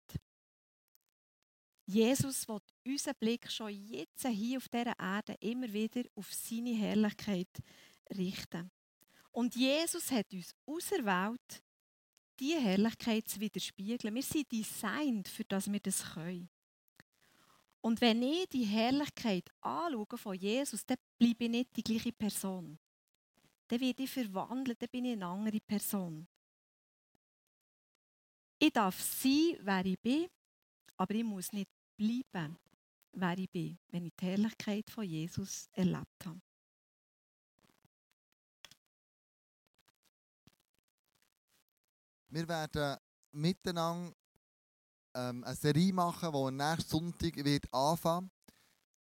Jesus 1.85 2.47
wird 2.47 2.63
unseren 2.85 3.15
Blick 3.15 3.49
schon 3.49 3.69
jetzt 3.69 4.27
hier 4.27 4.57
auf 4.57 4.67
dieser 4.69 4.97
Erde 4.99 5.35
immer 5.39 5.71
wieder 5.71 6.03
auf 6.15 6.33
seine 6.33 6.75
Herrlichkeit 6.75 7.49
richten. 8.13 8.71
Und 9.37 9.55
Jesus 9.55 10.09
hat 10.09 10.33
uns 10.33 10.55
auserwählt, 10.65 11.63
diese 12.39 12.59
Herrlichkeit 12.59 13.27
zu 13.27 13.39
widerspiegeln. 13.39 14.15
Wir 14.15 14.23
sind 14.23 14.51
designt, 14.51 15.27
für 15.27 15.43
das 15.43 15.71
wir 15.71 15.79
das 15.79 16.03
können. 16.03 16.49
Und 17.79 18.01
wenn 18.01 18.23
ich 18.23 18.49
die 18.49 18.63
Herrlichkeit 18.63 19.47
anschaue 19.61 20.17
von 20.17 20.33
Jesus, 20.33 20.83
dann 20.87 20.97
bleibe 21.19 21.43
ich 21.43 21.51
nicht 21.51 21.77
die 21.77 21.83
gleiche 21.83 22.11
Person. 22.13 22.79
Dann 23.67 23.79
werde 23.79 24.01
ich 24.01 24.09
verwandelt, 24.09 24.81
dann 24.81 24.89
bin 24.89 25.05
ich 25.05 25.13
eine 25.13 25.27
andere 25.27 25.59
Person. 25.59 26.27
Ich 28.57 28.73
darf 28.73 28.99
sein, 28.99 29.59
wer 29.61 29.85
ich 29.85 29.99
bin, 29.99 30.25
aber 30.95 31.13
ich 31.13 31.23
muss 31.23 31.53
nicht 31.53 31.69
bleiben, 31.95 32.57
wer 33.11 33.37
ich 33.37 33.51
bin, 33.51 33.77
wenn 33.89 34.07
ich 34.07 34.13
die 34.19 34.25
Herrlichkeit 34.25 34.89
von 34.89 35.03
Jesus 35.03 35.69
erlebt 35.73 36.25
habe. 36.25 36.41
Wir 42.29 42.47
werden 42.47 42.97
miteinander 43.31 44.13
ähm, 45.13 45.43
eine 45.43 45.55
Serie 45.55 45.93
machen, 45.93 46.31
die 46.31 46.51
nächsten 46.51 46.89
Sonntag 46.89 47.35
wird 47.43 47.73
anfangen 47.73 48.29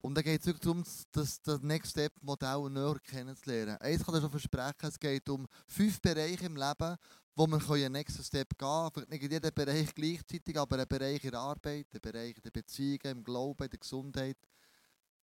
Und 0.01 0.15
da 0.15 0.21
geht 0.21 0.39
es 0.39 0.45
wirklich 0.47 0.63
darum, 0.63 0.83
das, 1.11 1.41
das 1.41 1.61
Next 1.61 1.91
Step 1.91 2.13
Modell 2.21 2.69
näher 2.69 2.99
kennenzulernen. 2.99 3.77
Eins 3.77 4.05
kann 4.05 4.15
ich 4.15 4.21
schon 4.21 4.29
versprechen, 4.29 4.87
es 4.87 4.99
geht 4.99 5.27
um 5.29 5.47
fünf 5.67 5.99
Bereiche 5.99 6.45
im 6.45 6.55
Leben, 6.55 6.95
wo 7.35 7.47
man 7.47 7.61
einen 7.61 7.91
nächsten 7.91 8.23
Step 8.23 8.49
gehen 8.49 8.67
kann. 8.67 8.91
Vielleicht 8.91 9.09
nicht 9.09 9.23
in 9.23 9.31
jedem 9.31 9.53
Bereich 9.53 9.93
gleichzeitig, 9.95 10.57
aber 10.57 10.79
ein 10.79 10.87
Bereich 10.87 11.23
in 11.23 11.31
der 11.31 11.39
Arbeit, 11.39 11.87
ein 11.93 12.01
Bereich 12.01 12.35
in 12.35 12.43
der 12.43 12.51
Beziehungen, 12.51 13.17
im 13.17 13.23
Glauben, 13.23 13.63
in 13.63 13.69
der 13.69 13.79
Gesundheit 13.79 14.37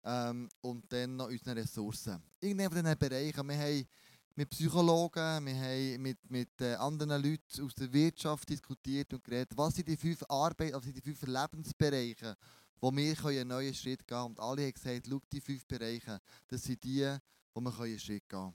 ähm, 0.03 0.50
und 0.61 0.91
dann 0.91 1.15
noch 1.15 1.27
unsere 1.27 1.55
Ressourcen. 1.55 2.21
Irgendwann 2.39 2.71
von 2.71 2.83
diesen 2.83 2.97
Bereichen, 2.97 3.47
wir 3.47 3.57
haben 3.57 3.88
mit 4.35 4.50
Psychologen, 4.50 5.45
wir 5.45 5.55
haben 5.55 6.01
mit, 6.01 6.17
mit 6.29 6.61
äh, 6.61 6.75
anderen 6.75 7.21
Leuten 7.21 7.63
aus 7.63 7.73
der 7.75 7.91
Wirtschaft 7.91 8.50
diskutiert 8.50 9.13
und 9.13 9.23
geredet, 9.23 9.51
was 9.55 9.75
sind 9.75 9.88
die 9.88 9.97
fünf 9.97 10.23
Arbeit, 10.29 10.73
also 10.73 10.91
die 10.91 11.01
fünf 11.01 11.21
Lebensbereiche, 11.23 12.38
wo 12.79 12.91
wir 12.91 13.25
einen 13.25 13.47
neuen 13.50 13.73
Schritt 13.73 14.07
gehen 14.07 14.17
können. 14.17 14.25
Und 14.27 14.39
alle 14.39 14.63
haben 14.63 14.73
gesagt, 14.73 15.07
schau, 15.09 15.19
die 15.31 15.41
fünf 15.41 15.65
Bereiche, 15.65 16.19
das 16.47 16.63
sind 16.63 16.83
die, 16.83 17.15
wo 17.53 17.61
wir 17.61 17.79
einen 17.79 18.00
Schritt 18.00 18.27
gehen 18.29 18.39
können. 18.39 18.53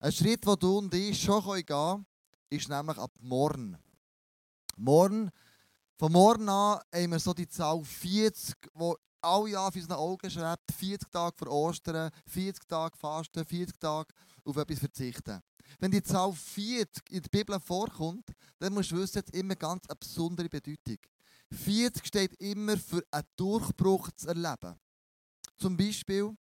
Ein 0.00 0.12
Schritt, 0.12 0.44
den 0.44 0.56
du 0.58 0.78
und 0.78 0.94
ich 0.94 1.22
schon 1.22 1.42
gehen 1.44 1.66
können, 1.66 2.06
ist 2.50 2.68
nämlich 2.68 2.98
ab 2.98 3.12
morgen. 3.20 3.78
Morgen, 4.76 5.30
von 5.96 6.10
morgen 6.10 6.48
an 6.48 6.80
haben 6.92 7.10
wir 7.12 7.20
so 7.20 7.32
die 7.32 7.48
Zahl 7.48 7.82
40, 7.84 8.56
die 8.74 8.94
alle 9.22 9.50
Jahr 9.50 9.68
auf 9.68 9.76
unseren 9.76 9.92
Augen 9.92 10.30
schreibt, 10.30 10.72
40 10.72 11.10
Tage 11.10 11.36
vor 11.36 11.48
Ostern, 11.48 12.10
40 12.26 12.68
Tage 12.68 12.96
Fasten, 12.96 13.44
40 13.44 13.78
Tage 13.78 14.12
auf 14.44 14.56
etwas 14.56 14.78
verzichten. 14.78 15.40
Wenn 15.78 15.90
die 15.90 16.02
Zahl 16.02 16.32
40 16.32 17.10
in 17.10 17.22
der 17.22 17.30
Bibel 17.30 17.58
vorkommt, 17.60 18.30
dann 18.58 18.74
musst 18.74 18.90
du 18.90 18.96
wissen, 18.96 19.22
es 19.24 19.38
immer 19.38 19.56
ganz 19.56 19.86
eine 19.88 19.96
besondere 19.96 20.48
Bedeutung. 20.48 20.98
40 21.52 22.06
steht 22.06 22.34
immer 22.40 22.76
für 22.76 23.02
einen 23.10 23.26
Durchbruch 23.36 24.10
zu 24.16 24.28
erleben. 24.28 24.78
Zum 25.56 25.76
Beispiel 25.76 26.36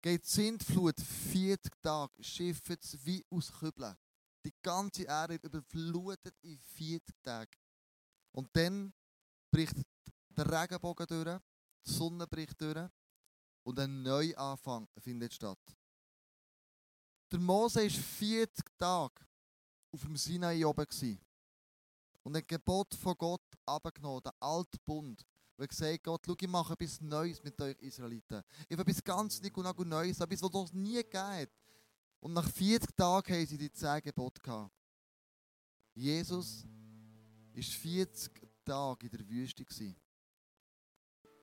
geht 0.00 0.24
die 0.24 0.28
Sintflut 0.28 1.00
40 1.00 1.72
Tage, 1.82 2.22
schifft 2.22 2.70
es 2.70 3.04
wie 3.04 3.24
aus 3.30 3.52
Kübeln. 3.52 3.96
Die 4.44 4.54
ganze 4.62 5.02
Erde 5.02 5.38
überflutet 5.42 6.34
in 6.42 6.58
40 6.58 7.14
Tagen. 7.22 7.50
Und 8.32 8.48
dann 8.54 8.92
bricht 9.50 9.76
der 10.30 10.62
Regenbogen 10.62 11.06
durch, 11.06 11.40
die 11.86 11.90
Sonne 11.90 12.26
bricht 12.26 12.60
durch 12.60 12.88
und 13.64 13.78
ein 13.80 14.02
Neuanfang 14.02 14.88
findet 14.98 15.34
statt. 15.34 15.58
Der 17.30 17.40
Mose 17.40 17.82
war 17.82 17.90
40 17.90 18.64
Tage 18.78 19.26
auf 19.92 20.00
dem 20.02 20.16
Sinai 20.16 20.64
oben 20.64 20.86
und 22.22 22.36
ein 22.36 22.46
Gebot 22.46 22.94
von 22.94 23.16
Gott 23.16 23.42
abgenommen, 23.66 24.22
der 24.22 24.34
alte 24.40 24.78
Bund. 24.84 25.24
Und 25.56 25.64
er 25.64 25.68
gesagt, 25.68 26.04
Gott, 26.04 26.22
schau, 26.24 26.36
ich 26.38 26.48
mache 26.48 26.74
etwas 26.74 27.00
Neues 27.00 27.42
mit 27.42 27.60
euch 27.60 27.76
Israeliten. 27.80 28.42
Ich 28.68 28.78
habe 28.78 28.82
etwas 28.88 29.02
ganz 29.02 29.40
Neues, 29.40 30.20
etwas, 30.20 30.42
was 30.42 30.64
es 30.66 30.72
nie 30.72 31.02
geht. 31.02 31.50
Und 32.20 32.32
nach 32.34 32.48
40 32.50 32.94
Tagen 32.96 33.32
haben 33.32 33.46
sie 33.46 33.58
die 33.58 33.72
10 33.72 34.02
Gebote 34.02 34.40
gehabt. 34.40 34.72
Jesus 35.94 36.64
ist 37.58 37.74
40 37.74 38.32
Tage 38.64 39.06
in 39.06 39.16
der 39.16 39.28
Wüste. 39.28 39.64
Gewesen. 39.64 39.96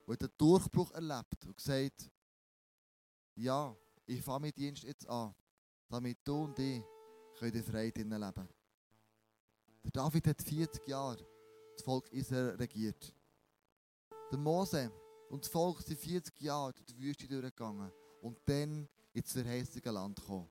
Und 0.05 0.13
hat 0.13 0.21
einen 0.21 0.37
Durchbruch 0.37 0.91
erlebt 0.91 1.45
und 1.45 1.57
gesagt, 1.57 2.09
ja, 3.35 3.75
ich 4.05 4.21
fange 4.21 4.41
meinen 4.41 4.53
Dienst 4.53 4.83
jetzt 4.83 5.07
an, 5.07 5.33
damit 5.89 6.19
du 6.23 6.43
und 6.43 6.59
ich 6.59 6.83
in 7.41 7.63
Freiheit 7.63 7.97
leben 7.97 8.09
können. 8.09 8.49
Der 9.83 9.91
David 9.91 10.27
hat 10.27 10.41
40 10.41 10.87
Jahre 10.87 11.25
das 11.73 11.83
Volk 11.83 12.07
Israel 12.11 12.55
regiert. 12.55 13.13
Der 14.31 14.37
Mose 14.37 14.91
und 15.29 15.43
das 15.43 15.51
Volk 15.51 15.81
sind 15.81 15.99
40 15.99 16.39
Jahre 16.41 16.73
durch 16.73 16.85
die 16.85 16.97
Wüste 16.97 17.27
durchgegangen 17.27 17.91
und 18.21 18.37
dann 18.45 18.87
ins 19.13 19.31
verheißene 19.31 19.91
Land 19.91 20.19
gekommen. 20.19 20.49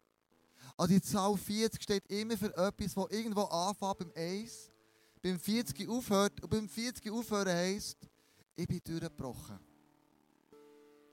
Also 0.76 0.94
die 0.94 1.02
Zahl 1.02 1.36
40 1.36 1.82
steht 1.82 2.06
immer 2.10 2.36
für 2.36 2.54
etwas, 2.56 2.94
das 2.94 3.10
irgendwo 3.10 3.42
anfängt 3.42 3.98
beim 3.98 4.12
1, 4.14 4.70
beim 5.24 5.40
40 5.40 5.88
aufhört 5.88 6.42
und 6.42 6.50
beim 6.50 6.68
40 6.68 7.10
aufhören 7.10 7.48
heisst, 7.48 7.96
ich 8.56 8.68
bin 8.68 8.78
durchgebrochen. 8.84 9.58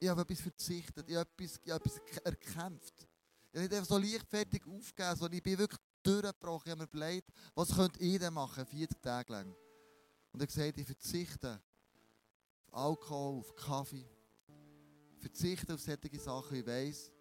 Ich 0.01 0.10
habe 0.10 0.22
etwas 0.22 0.41
verzichtet, 0.41 1.08
ich 1.08 1.15
habe 1.15 1.30
etwas, 1.38 1.60
ich 1.63 1.72
habe 1.72 1.86
etwas 1.86 2.01
erkämpft. 2.25 3.08
Ich 3.53 3.58
habe 3.58 3.62
nicht 3.62 3.74
einfach 3.74 3.88
so 3.88 3.98
leichtfertig 3.98 4.63
aufgegeben, 4.68 5.15
sondern 5.15 5.38
ich 5.38 5.44
bin 5.44 5.58
wirklich 5.58 5.80
durchgebrochen. 6.03 6.63
Ich 6.65 6.72
habe 6.72 6.82
mir 6.82 6.89
überlegt, 6.89 7.32
was 7.56 7.74
könnte 7.74 8.00
ich 8.01 8.20
denn 8.20 8.34
machen, 8.34 8.65
40 8.65 9.01
Tage 9.01 9.32
lang. 9.32 9.56
Und 10.34 10.41
er 10.41 10.48
gesagt, 10.48 10.77
ich 10.77 10.86
verzichte 10.86 11.62
auf 12.68 12.74
Alkohol, 12.74 13.39
auf 13.39 13.56
Kaffee, 13.56 14.10
verzichte 15.20 15.74
auf 15.74 15.80
solche 15.80 16.20
Sachen, 16.20 16.58
ich 16.58 16.68
weiss, 16.68 17.13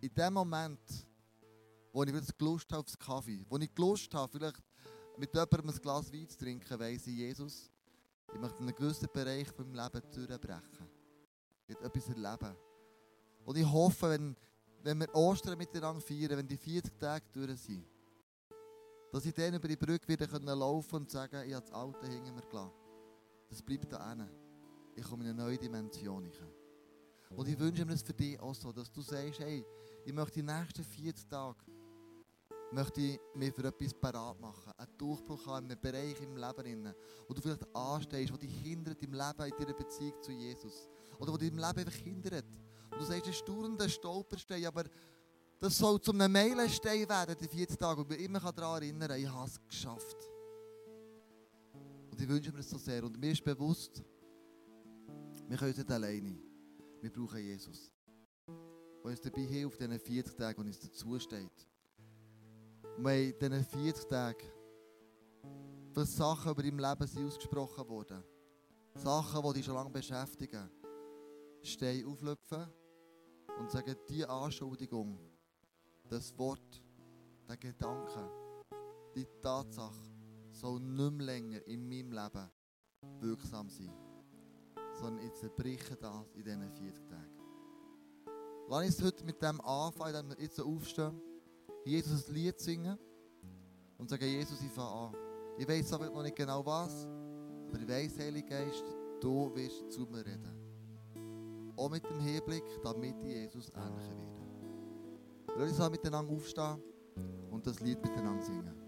in 0.00 0.12
dem 0.12 0.34
Moment, 0.34 0.80
wo 1.92 2.02
ich 2.02 2.12
wieder 2.12 2.26
Lust 2.40 2.72
habe 2.72 2.82
aufs 2.82 2.98
Kaffee, 2.98 3.44
wo 3.48 3.58
ich 3.58 3.70
Lust 3.78 4.12
habe, 4.12 4.32
vielleicht 4.32 4.60
mit 5.16 5.34
jemandem 5.34 5.70
ein 5.70 5.76
Glas 5.76 6.12
Wein 6.12 6.28
zu 6.28 6.38
trinken, 6.38 6.78
weiss 6.78 7.06
ich, 7.06 7.16
Jesus, 7.16 7.70
ich 8.32 8.40
möchte 8.40 8.58
einen 8.58 8.74
gewissen 8.74 9.08
Bereich 9.12 9.48
von 9.48 9.70
meinem 9.70 9.84
Leben 9.92 10.10
durchbrechen. 10.12 10.88
Ich 11.66 11.76
will 11.76 11.86
etwas 11.86 12.08
erleben. 12.08 12.56
Und 13.44 13.56
ich 13.56 13.70
hoffe, 13.70 14.10
wenn, 14.10 14.36
wenn 14.82 14.98
wir 14.98 15.14
Ostern 15.14 15.56
miteinander 15.56 16.00
feiern, 16.00 16.38
wenn 16.38 16.48
die 16.48 16.56
40 16.56 16.98
Tage 16.98 17.24
durch 17.32 17.60
sind, 17.60 17.84
dass 19.12 19.24
ich 19.24 19.34
dann 19.34 19.54
über 19.54 19.68
die 19.68 19.76
Brücke 19.76 20.08
wieder 20.08 20.26
laufen 20.56 20.90
kann 20.90 21.02
und 21.02 21.10
sagen, 21.10 21.42
ich 21.46 21.54
habe 21.54 21.64
das 21.64 21.72
Alte 21.72 22.06
hinter 22.06 22.32
mir 22.32 22.42
gelassen. 22.42 22.72
Das 23.48 23.62
bleibt 23.62 23.92
da 23.92 24.10
hinten. 24.10 24.28
Ich 24.96 25.04
komme 25.04 25.24
in 25.24 25.30
eine 25.30 25.42
neue 25.42 25.58
Dimension. 25.58 26.30
Und 27.30 27.48
ich 27.48 27.58
wünsche 27.58 27.84
mir 27.84 27.92
das 27.92 28.02
für 28.02 28.12
dich 28.12 28.38
auch 28.40 28.54
so, 28.54 28.72
dass 28.72 28.90
du 28.90 29.02
sagst, 29.02 29.40
hey, 29.40 29.64
ich 30.04 30.12
möchte 30.12 30.34
die 30.34 30.42
nächsten 30.42 30.82
40 30.82 31.28
Tage 31.28 31.58
möchte 32.74 33.00
ich 33.00 33.20
mich 33.34 33.54
für 33.54 33.64
etwas 33.64 33.94
parat 33.94 34.40
machen. 34.40 34.72
Einen 34.76 34.98
Durchbruch 34.98 35.46
haben 35.46 35.66
in 35.66 35.72
einem 35.72 35.80
Bereich 35.80 36.20
im 36.20 36.36
Leben, 36.36 36.94
wo 37.28 37.34
du 37.34 37.40
vielleicht 37.40 37.74
anstehst, 37.74 38.32
wo 38.32 38.36
dich 38.36 38.54
hindert 38.62 39.00
im 39.02 39.12
Leben, 39.12 39.44
in 39.44 39.56
deiner 39.56 39.74
Beziehung 39.74 40.20
zu 40.20 40.32
Jesus. 40.32 40.88
Oder 41.18 41.32
wo 41.32 41.36
dich 41.36 41.48
im 41.48 41.58
Leben 41.58 41.78
einfach 41.78 41.92
hindert. 41.92 42.44
Und 42.90 43.00
du 43.00 43.04
sagst, 43.04 43.26
ein 43.26 43.32
sturender 43.32 43.88
Stolperstein, 43.88 44.66
aber 44.66 44.84
das 45.60 45.78
soll 45.78 46.00
zu 46.00 46.12
einem 46.12 46.32
Meilenstein 46.32 47.08
werden, 47.08 47.36
die 47.40 47.48
40 47.48 47.78
Tage, 47.78 48.00
und 48.00 48.12
ich 48.12 48.18
mich 48.18 48.26
immer 48.26 48.40
daran 48.52 48.82
erinnern 48.82 49.18
ich 49.18 49.28
habe 49.28 49.48
es 49.48 49.60
geschafft. 49.66 50.16
Und 52.10 52.20
ich 52.20 52.28
wünsche 52.28 52.50
mir 52.50 52.58
das 52.58 52.70
so 52.70 52.78
sehr. 52.78 53.04
Und 53.04 53.18
mir 53.18 53.32
ist 53.32 53.44
bewusst, 53.44 54.02
wir 55.48 55.56
können 55.56 55.74
nicht 55.76 55.90
alleine. 55.90 56.38
Wir 57.00 57.12
brauchen 57.12 57.38
Jesus. 57.38 57.92
Der 58.46 59.10
uns 59.10 59.20
dabei 59.20 59.42
hilft, 59.42 59.80
diesen 59.80 59.98
40 59.98 60.36
Tagen, 60.36 60.60
und 60.60 60.66
uns 60.66 60.80
dazu 60.80 61.18
steht. 61.18 61.68
Und 62.96 63.04
wir 63.04 63.28
in 63.28 63.38
diesen 63.38 63.64
40 63.64 64.08
Tagen, 64.08 64.48
was 65.94 66.16
Sachen 66.16 66.52
über 66.52 66.62
dein 66.62 66.78
Leben 66.78 67.06
sind 67.06 67.26
ausgesprochen 67.26 67.88
worden. 67.88 68.22
Sachen, 68.94 69.42
die 69.42 69.52
dich 69.54 69.64
schon 69.64 69.74
lange 69.74 69.90
beschäftigen. 69.90 70.70
Steh 71.62 72.04
auflöpfen 72.04 72.66
und 73.58 73.70
sagen, 73.70 73.96
diese 74.08 74.28
Anschuldigung, 74.28 75.18
das 76.08 76.36
Wort, 76.38 76.82
der 77.48 77.56
Gedanke, 77.56 78.30
die 79.14 79.26
Tatsache 79.40 80.10
soll 80.52 80.80
nicht 80.80 81.12
mehr 81.12 81.26
länger 81.26 81.66
in 81.66 81.88
meinem 81.88 82.12
Leben 82.12 82.50
wirksam 83.20 83.68
sein. 83.68 83.92
Sondern 84.94 85.26
ich 85.26 85.32
zerbreche 85.34 85.96
das 85.96 86.32
in 86.34 86.44
diesen 86.44 86.70
40 86.70 87.08
Tagen. 87.08 87.38
Lass 88.68 88.86
uns 88.86 89.02
heute 89.02 89.24
mit 89.24 89.42
dem 89.42 89.60
anfangen, 89.60 90.14
wenn 90.14 90.28
wir 90.30 90.40
jetzt 90.40 90.60
aufstehen, 90.60 91.20
Jesus 91.84 92.28
ein 92.28 92.34
Lied 92.34 92.58
singen 92.58 92.98
und 93.98 94.08
sagen, 94.08 94.24
Jesus, 94.24 94.60
ich 94.62 94.70
fange 94.70 94.90
an. 94.90 95.14
Ich 95.58 95.68
weiß 95.68 95.92
aber 95.92 96.10
noch 96.10 96.22
nicht 96.22 96.36
genau 96.36 96.64
was, 96.64 97.06
aber 97.68 97.78
ich 97.78 97.88
weiß, 97.88 98.18
Heiliger 98.18 98.64
Geist, 98.64 98.84
du 99.20 99.54
wirst 99.54 99.92
zu 99.92 100.02
mir 100.06 100.24
reden. 100.24 101.72
Auch 101.76 101.90
mit 101.90 102.04
dem 102.08 102.20
Hinblick, 102.20 102.64
damit 102.82 103.16
ich 103.22 103.28
Jesus 103.28 103.70
ähnlicher 103.70 104.16
werde. 104.16 104.34
Lass 105.56 105.78
uns 105.78 105.90
miteinander 105.90 106.32
aufstehen 106.32 106.82
und 107.50 107.66
das 107.66 107.80
Lied 107.80 108.02
miteinander 108.02 108.42
singen. 108.42 108.83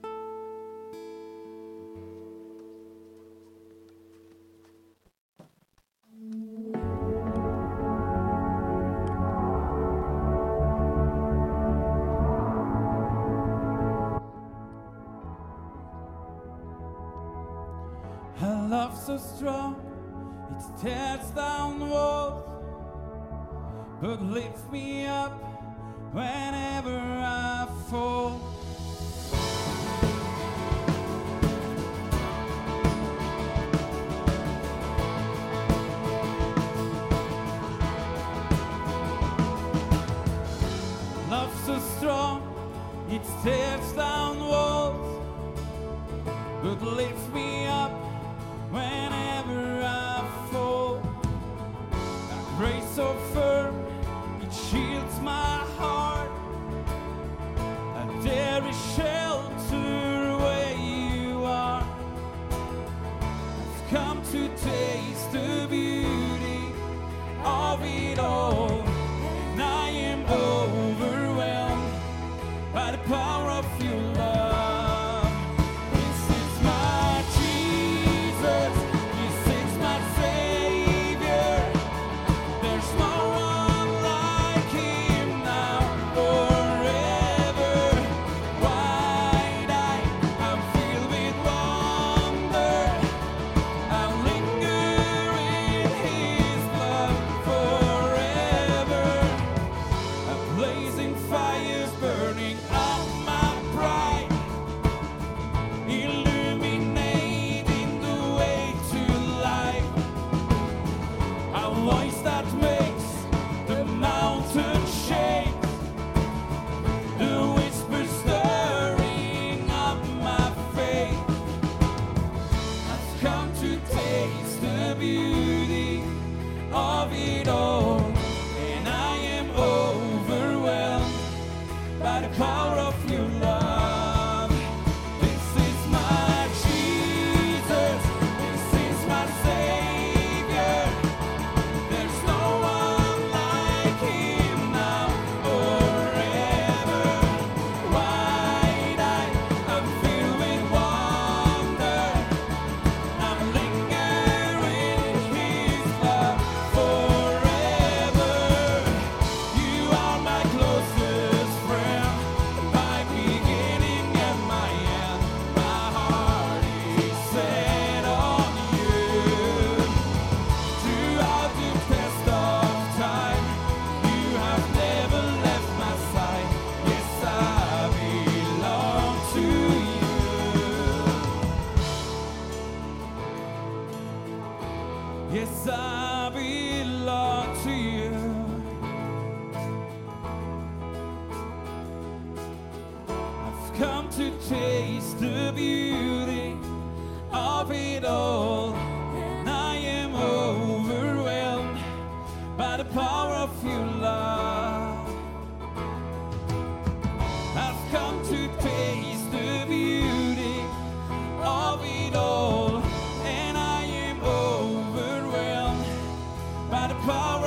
every 58.67 58.73
shame. 58.73 59.16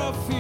your 0.10 0.24
feet. 0.24 0.38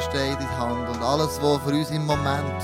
So 0.00 0.10
das 0.10 0.10
Symbolste 0.10 0.10
steht 0.10 0.40
in 0.40 0.46
die 0.46 0.56
Hand 0.56 0.88
und 0.88 1.02
alles, 1.02 1.40
was 1.42 1.62
für 1.62 1.70
uns 1.70 1.90
im 1.90 2.06
Moment 2.06 2.62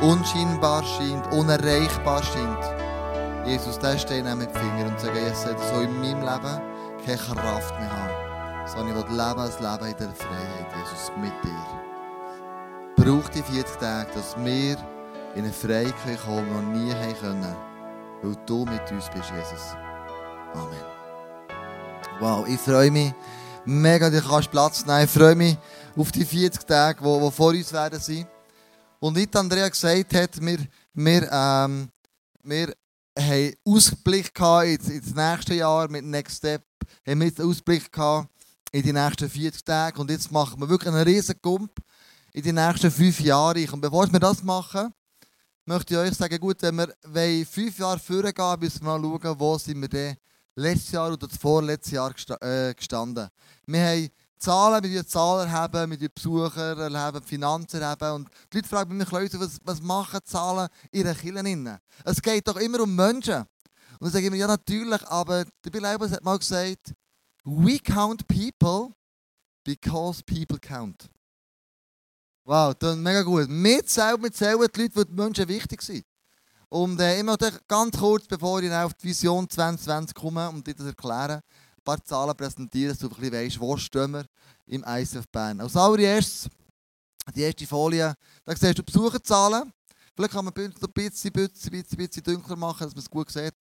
unscheinbar 0.00 0.82
scheint, 0.84 1.32
unerreichbar 1.32 2.22
scheint. 2.22 3.46
Jesus, 3.46 3.78
der 3.78 3.98
steht 3.98 4.26
dann 4.26 4.38
mit 4.38 4.54
den 4.54 4.60
Fingern 4.60 4.88
und 4.88 5.00
sagt, 5.00 5.16
Jesus, 5.16 5.46
ich 5.50 5.68
soll 5.68 5.84
in 5.84 6.00
meinem 6.00 6.20
Leben 6.20 6.60
keine 7.04 7.18
Kraft 7.18 7.78
mehr 7.78 7.90
haben, 7.90 8.66
sondern 8.66 8.88
ich 8.88 8.94
will 8.94 9.16
leben 9.16 9.40
als 9.40 9.60
Leben 9.60 9.86
in 9.86 9.96
der 9.98 10.14
Freiheit, 10.14 10.66
Jesus, 10.76 11.12
mit 11.20 11.32
dir. 11.44 13.04
Braucht 13.04 13.34
die 13.34 13.42
40 13.42 13.76
Tage, 13.76 14.10
dass 14.14 14.36
wir 14.38 14.76
in 15.34 15.44
eine 15.44 15.52
Freiheit 15.52 15.94
kommen, 16.24 16.44
die 16.44 16.54
wir 16.54 16.62
noch 16.62 16.72
nie 16.72 16.92
haben 16.92 17.20
können, 17.20 17.56
weil 18.22 18.36
du 18.46 18.64
mit 18.64 18.90
uns 18.92 19.08
bist, 19.08 19.30
Jesus. 19.30 19.76
Amen. 20.54 20.98
Wow, 22.20 22.46
ich 22.48 22.58
freue 22.58 22.90
mich 22.90 23.14
mega, 23.64 24.10
du 24.10 24.20
kannst 24.20 24.50
Platz 24.50 24.84
nehmen. 24.84 25.04
Ich 25.04 25.10
freue 25.10 25.36
mich 25.36 25.56
auf 25.96 26.12
die 26.12 26.24
40 26.24 26.64
Tage, 26.64 27.02
die, 27.02 27.24
die 27.24 27.32
vor 27.32 27.50
uns 27.50 27.72
werden 27.72 28.00
sein. 28.00 28.26
Und 29.00 29.16
die 29.16 29.28
Andrea 29.32 29.68
gesagt 29.68 30.14
hat, 30.14 30.40
wir, 30.40 30.58
wir, 30.94 31.32
ähm, 31.32 31.88
wir 32.42 32.74
haben 33.18 33.52
Ausblick 33.64 34.34
gehabt 34.34 34.66
ins, 34.66 34.88
ins 34.88 35.14
nächste 35.14 35.54
Jahr 35.54 35.88
mit 35.88 36.04
Next 36.04 36.38
Step. 36.38 36.62
Haben 37.06 37.20
wir 37.20 37.46
Ausblick 37.46 37.92
gehabt 37.92 38.28
in 38.72 38.82
die 38.82 38.92
nächsten 38.92 39.28
40 39.30 39.64
Tage. 39.64 40.00
Und 40.00 40.10
jetzt 40.10 40.30
machen 40.30 40.60
wir 40.60 40.68
wirklich 40.68 40.92
einen 40.92 41.04
riesen 41.04 41.36
Gump 41.40 41.72
in 42.32 42.42
die 42.42 42.52
nächsten 42.52 42.90
fünf 42.90 43.20
Jahre. 43.20 43.66
Und 43.72 43.80
bevor 43.80 44.12
wir 44.12 44.20
das 44.20 44.42
machen, 44.42 44.92
möchte 45.64 45.94
ich 45.94 46.00
euch 46.00 46.14
sagen, 46.14 46.38
gut, 46.40 46.62
wenn 46.62 46.76
wir 46.76 47.46
fünf 47.46 47.78
Jahre 47.78 47.98
vorgehen, 47.98 48.60
müssen 48.60 48.84
wir 48.84 48.98
mal 48.98 49.20
schauen, 49.20 49.40
wo 49.40 49.58
sind 49.58 49.80
wir 49.80 49.88
denn 49.88 50.16
letztes 50.56 50.92
Jahr 50.92 51.12
oder 51.12 51.28
das 51.28 51.38
vorletzte 51.38 51.94
Jahr 51.94 52.14
äh, 52.40 52.74
gestanden. 52.74 53.28
Wir 53.66 53.86
haben 53.86 54.08
Zahlen, 54.38 54.82
wir 54.82 55.06
Zahlen 55.06 55.50
haben, 55.50 55.90
wir 55.90 56.08
Besucher 56.08 56.76
erleben, 56.76 57.22
Finanzen 57.24 57.84
haben. 57.84 58.12
Und 58.12 58.28
die 58.52 58.58
Leute 58.58 58.68
fragen 58.68 58.96
mich, 58.96 59.10
Leute, 59.10 59.40
was, 59.40 59.58
was 59.64 59.80
machen 59.80 60.20
Zahlen 60.24 60.68
in 60.90 61.06
ihren 61.06 61.16
Kirchen? 61.16 61.78
Es 62.04 62.22
geht 62.22 62.46
doch 62.46 62.56
immer 62.56 62.80
um 62.80 62.94
Menschen. 62.94 63.40
Und 63.40 63.46
dann 64.00 64.10
sage 64.10 64.26
ich 64.26 64.30
mir, 64.30 64.36
ja 64.36 64.46
natürlich, 64.46 65.06
aber 65.08 65.44
der 65.64 65.70
Bill 65.70 65.84
Eibers 65.84 66.12
hat 66.12 66.24
mal 66.24 66.38
gesagt, 66.38 66.94
we 67.44 67.78
count 67.78 68.26
people 68.28 68.94
because 69.64 70.22
people 70.22 70.58
count. 70.58 71.10
Wow, 72.44 72.74
ist 72.80 72.96
mega 72.96 73.22
gut. 73.22 73.48
Wir 73.48 73.84
zählen, 73.84 74.22
wir 74.22 74.32
zählen 74.32 74.66
die 74.74 74.82
Leute, 74.82 75.04
die 75.04 75.12
Menschen 75.12 75.48
wichtig 75.48 75.82
sind. 75.82 76.04
Und 76.70 77.00
äh, 77.00 77.18
ich 77.18 77.66
ganz 77.66 77.98
kurz, 77.98 78.26
bevor 78.26 78.62
ich 78.62 78.72
auf 78.72 78.94
die 78.94 79.08
Vision 79.08 79.48
2020 79.48 80.14
komme 80.14 80.48
und 80.50 80.66
dir 80.66 80.74
das 80.74 80.86
erklären, 80.86 81.40
paar 81.88 82.04
Zahlen 82.04 82.36
präsentieren, 82.36 82.90
dass 82.90 82.98
du 82.98 83.06
ein 83.08 83.14
bisschen 83.16 83.32
weißt, 83.32 83.60
wo 83.60 83.76
stehen 83.78 84.12
wir 84.12 84.26
im 84.66 84.84
ICF 84.86 85.26
Bern. 85.32 85.58
Als 85.60 85.74
allererstes, 85.74 86.50
die 87.34 87.40
erste 87.40 87.66
Folie, 87.66 88.14
da 88.44 88.54
siehst 88.54 88.78
du 88.78 88.82
Besucherzahlen. 88.82 89.72
Vielleicht 90.14 90.32
kann 90.32 90.44
man 90.44 90.52
ein 90.54 90.70
bisschen, 90.92 91.32
bisschen, 91.32 91.32
bisschen, 91.70 91.96
bisschen 91.96 92.22
dunkler 92.22 92.56
machen, 92.56 92.84
dass 92.84 92.94
man 92.94 93.02
es 93.02 93.08
gut 93.08 93.30
sieht. 93.30 93.54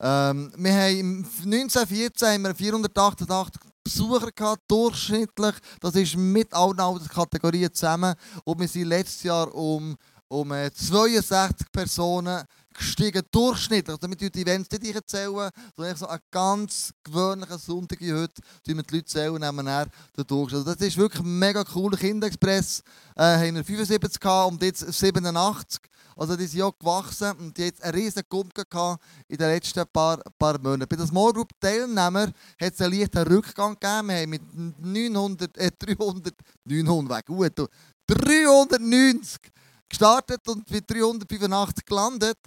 Ähm, 0.00 0.52
wir 0.56 0.72
haben 0.72 1.24
1914 1.44 2.28
haben 2.28 2.42
wir 2.42 2.54
488 2.56 3.62
Besucher 3.84 4.32
gehabt, 4.32 4.62
durchschnittlich. 4.66 5.54
Das 5.78 5.94
ist 5.94 6.16
mit 6.16 6.52
allen 6.52 7.06
Kategorien 7.06 7.72
zusammen. 7.72 8.14
Und 8.42 8.58
wir 8.58 8.66
sind 8.66 8.88
letztes 8.88 9.22
Jahr 9.22 9.54
um 9.54 9.96
um 10.28 10.50
62 10.50 11.70
Personen 11.70 12.44
gestiegen, 12.74 13.22
durchschnittlich. 13.30 13.96
Damit 13.98 14.20
wir 14.20 14.30
die 14.30 14.42
Events 14.42 14.70
nicht 14.70 15.10
zählen, 15.10 15.50
sondern 15.76 15.96
so 15.96 16.06
einen 16.06 16.20
ganz 16.30 16.92
gewöhnlichen 17.02 17.58
Sonntag 17.58 18.00
wie 18.00 18.12
heute, 18.12 18.42
die 18.66 18.74
wir 18.74 18.82
die 18.82 18.96
Leute 18.96 19.06
zählen, 19.06 19.40
nehmen 19.40 19.64
wir 19.66 19.86
den. 20.16 20.28
Also 20.28 20.64
das 20.64 20.76
ist 20.76 20.96
wirklich 20.96 21.22
mega 21.24 21.64
cool. 21.74 21.96
Kinderexpress 21.96 22.82
äh, 23.16 23.22
haben 23.22 23.56
wir 23.56 23.64
75 23.64 24.20
gehabt 24.20 24.52
und 24.52 24.62
jetzt 24.62 24.92
87. 24.92 25.80
Also 26.16 26.36
die 26.36 26.46
sind 26.46 26.60
ja 26.60 26.70
gewachsen 26.78 27.32
und 27.38 27.56
die 27.56 27.66
haben 27.66 27.82
einen 27.82 27.94
riesen 27.94 28.22
Gump 28.28 28.54
gehabt 28.54 29.02
in 29.28 29.36
den 29.36 29.48
letzten 29.48 29.84
paar, 29.92 30.18
paar 30.38 30.60
Monaten. 30.60 30.88
Bei 30.88 30.96
den 30.96 31.06
Small 31.06 31.32
Group 31.32 31.50
Teilnehmern 31.60 32.32
hat 32.60 32.72
es 32.72 32.80
einen 32.80 32.98
leichten 32.98 33.26
Rückgang 33.26 33.76
gegeben. 33.78 34.08
Wir 34.08 34.16
haben 34.20 34.30
mit 34.30 34.42
900, 34.80 35.56
äh, 35.58 35.70
300, 35.76 36.34
900, 36.64 37.26
gut, 37.26 37.68
390 38.06 39.40
gestartet 39.88 40.46
und 40.48 40.66
bei 40.66 40.80
385 40.80 41.84
gelandet. 41.84 42.38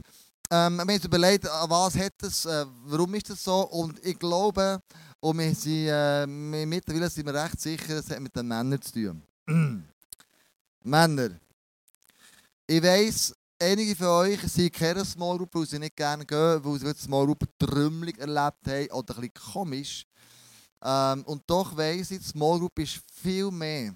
Ähm, 0.49 0.75
wir 0.75 0.81
haben 0.81 0.89
uns 0.89 1.05
überlegt, 1.05 1.45
was 1.45 1.97
hat 1.97 2.13
es, 2.21 2.45
äh, 2.45 2.65
warum 2.85 3.13
ist 3.15 3.29
das 3.29 3.43
so 3.43 3.61
und 3.69 4.03
ich 4.05 4.17
glaube, 4.17 4.81
und 5.19 5.37
wir 5.39 5.53
sind, 5.53 5.87
äh, 5.87 6.25
mittlerweile 6.27 7.09
sind 7.09 7.25
wir 7.25 7.33
recht 7.33 7.59
sicher, 7.59 7.97
es 7.97 8.09
hat 8.09 8.19
mit 8.19 8.35
den 8.35 8.47
Männern 8.47 8.81
zu 8.81 8.93
tun. 8.93 9.23
Männer. 10.83 11.31
Ich 12.65 12.81
weiss, 12.81 13.35
einige 13.59 13.95
von 13.95 14.07
euch 14.07 14.41
sind 14.43 14.73
keine 14.73 15.03
Small 15.03 15.37
Group, 15.37 15.53
weil 15.53 15.65
sie 15.65 15.79
nicht 15.79 15.95
gerne 15.95 16.25
gehen, 16.25 16.63
weil 16.63 16.79
sie 16.79 16.93
Small 17.01 17.25
Group 17.25 17.43
Trümmelig 17.59 18.17
erlebt 18.17 18.67
haben 18.67 18.91
oder 18.91 19.15
ein 19.15 19.29
bisschen 19.29 19.53
komisch. 19.53 20.05
Ähm, 20.81 21.23
und 21.23 21.43
doch 21.47 21.75
weiss 21.75 22.11
ich, 22.11 22.21
Small 22.21 22.59
Group 22.59 22.79
ist 22.79 23.01
viel 23.21 23.51
mehr 23.51 23.95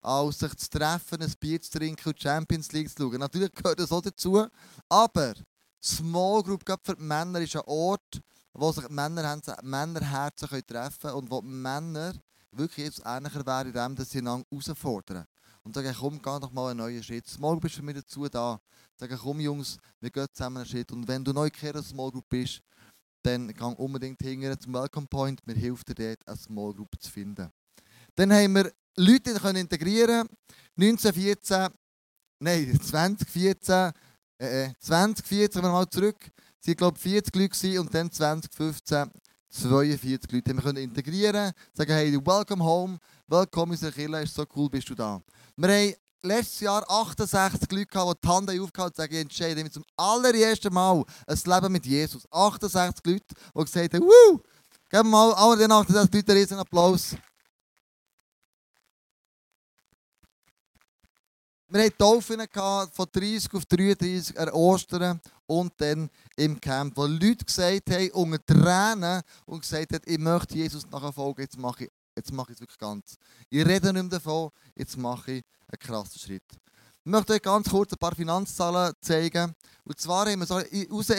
als 0.00 0.38
sich 0.38 0.54
zu 0.56 0.70
treffen, 0.70 1.22
ein 1.22 1.32
Bier 1.38 1.60
zu 1.60 1.78
trinken 1.78 2.08
und 2.08 2.18
die 2.18 2.22
Champions 2.22 2.72
League 2.72 2.88
zu 2.88 3.02
schauen. 3.02 3.20
Natürlich 3.20 3.52
gehört 3.52 3.80
das 3.80 3.92
auch 3.92 4.00
dazu, 4.00 4.46
aber 4.88 5.34
Small 5.82 6.42
Group, 6.42 6.64
gerade 6.64 6.82
für 6.84 6.96
die 6.96 7.02
Männer, 7.02 7.40
ist 7.40 7.56
ein 7.56 7.62
Ort, 7.66 8.20
wo 8.52 8.72
sich 8.72 8.88
Männer, 8.88 9.40
Männerherzen 9.62 10.48
treffen 10.48 11.00
können 11.00 11.14
und 11.14 11.30
wo 11.30 11.40
Männer 11.40 12.14
wirklich 12.52 12.86
jetzt 12.86 13.02
ähnlicher 13.04 13.44
wären, 13.46 13.68
indem 13.68 14.04
sie 14.04 14.18
einander 14.18 14.46
herausfordern. 14.50 15.24
Und 15.62 15.74
sagen, 15.74 15.94
komm, 15.98 16.20
geh 16.20 16.40
doch 16.40 16.52
mal 16.52 16.70
einen 16.70 16.78
neuen 16.78 17.02
Schritt. 17.02 17.28
Small 17.28 17.52
Group 17.52 17.66
ist 17.66 17.76
für 17.76 17.82
mich 17.82 17.96
dazu 17.96 18.28
da. 18.28 18.60
Sagen, 18.96 19.18
komm 19.22 19.40
Jungs, 19.40 19.78
wir 20.00 20.10
gehen 20.10 20.26
zusammen 20.32 20.58
einen 20.58 20.66
Schritt. 20.66 20.90
Und 20.90 21.06
wenn 21.06 21.22
du 21.22 21.32
neu 21.32 21.48
in 21.48 21.82
Small 21.82 22.10
Group 22.10 22.28
bist, 22.28 22.62
dann 23.22 23.48
geh 23.48 23.64
unbedingt 23.64 24.20
hingehen 24.20 24.58
zum 24.58 24.72
Welcome 24.72 25.06
Point. 25.06 25.40
Wir 25.44 25.54
helfen 25.54 25.84
dir 25.94 25.94
dort, 25.94 26.28
eine 26.28 26.36
Small 26.36 26.72
Group 26.72 26.88
zu 26.98 27.10
finden. 27.10 27.50
Dann 28.20 28.34
haben 28.34 28.54
wir 28.54 28.70
Leute 28.98 29.32
können 29.32 29.56
integrieren 29.56 30.28
1914, 30.78 31.68
nein, 32.38 32.78
2014, 32.78 33.92
äh, 34.36 34.68
2014, 34.78 35.62
wenn 35.62 35.70
wir 35.70 35.72
mal 35.72 35.88
zurück, 35.88 36.18
sind 36.60 36.76
glaube 36.76 36.98
40 36.98 37.34
Leute 37.34 37.80
und 37.80 37.94
dann 37.94 38.12
2015 38.12 39.10
42 39.48 40.32
Leute 40.32 40.50
haben 40.50 40.58
wir 40.58 40.62
können 40.62 40.84
integrieren, 40.84 41.52
sagen, 41.72 41.92
hey, 41.92 42.14
welcome 42.22 42.62
home, 42.62 42.98
willkommen 43.26 43.72
in 43.72 43.76
unserer 43.76 43.92
Kirche, 43.92 44.24
ist 44.24 44.34
so 44.34 44.44
cool, 44.54 44.68
bist 44.68 44.90
du 44.90 44.94
da. 44.94 45.22
Wir 45.56 45.68
haben 45.70 45.94
letztes 46.22 46.60
Jahr 46.60 46.84
68 46.90 47.72
Leute 47.72 47.86
gehabt, 47.86 48.22
die 48.22 48.26
die 48.26 48.32
Hand 48.34 48.50
aufgehalten 48.50 48.82
und 48.82 48.96
sagen, 48.96 49.14
ich 49.14 49.20
entscheide 49.22 49.62
mich 49.62 49.72
zum 49.72 49.84
allerersten 49.96 50.74
Mal 50.74 51.02
ein 51.26 51.40
Leben 51.42 51.72
mit 51.72 51.86
Jesus. 51.86 52.30
68 52.30 53.02
Leute, 53.06 53.24
die 53.56 53.64
gesagt 53.64 53.94
haben, 53.94 54.04
wuh, 54.04 54.40
geben 54.90 55.04
wir 55.04 55.04
mal 55.04 55.32
allen 55.32 55.58
den 55.58 55.72
68 55.72 56.14
Leuten 56.14 56.30
einen 56.32 56.38
riesen 56.38 56.58
Applaus. 56.58 57.16
Wir 61.72 61.84
hatten 61.84 61.98
Taufen 61.98 62.40
von 62.92 63.06
30 63.12 63.54
auf 63.54 63.64
33 63.64 64.36
an 64.36 64.48
Ostern 64.48 65.20
und 65.46 65.72
dann 65.76 66.10
im 66.34 66.60
Camp, 66.60 66.96
wo 66.96 67.06
Leute 67.06 67.44
gesagt 67.44 67.90
haben, 67.90 68.10
unter 68.10 68.44
Tränen, 68.44 69.22
und 69.46 69.60
gesagt 69.60 69.92
haben, 69.92 70.02
ich 70.04 70.18
möchte 70.18 70.56
Jesus 70.56 70.84
nachfolgen, 70.90 71.44
jetzt 71.44 71.56
mache 71.56 71.84
ich, 71.84 71.90
jetzt 72.16 72.32
mache 72.32 72.50
ich 72.50 72.56
es 72.56 72.60
wirklich 72.60 72.78
ganz. 72.78 73.14
Ich 73.48 73.64
rede 73.64 73.92
nicht 73.92 74.02
mehr 74.02 74.10
davon, 74.10 74.50
jetzt 74.74 74.96
mache 74.96 75.30
ich 75.30 75.44
einen 75.68 75.78
krassen 75.78 76.18
Schritt. 76.18 76.42
Ich 77.04 77.10
möchte 77.10 77.34
euch 77.34 77.42
ganz 77.42 77.70
kurz 77.70 77.92
ein 77.92 77.98
paar 77.98 78.16
Finanzzahlen 78.16 78.92
zeigen. 79.00 79.54
Und 79.84 80.00
zwar 80.00 80.28
haben 80.28 80.40
wir 80.40 80.46
so 80.46 80.58
heraus 80.58 81.10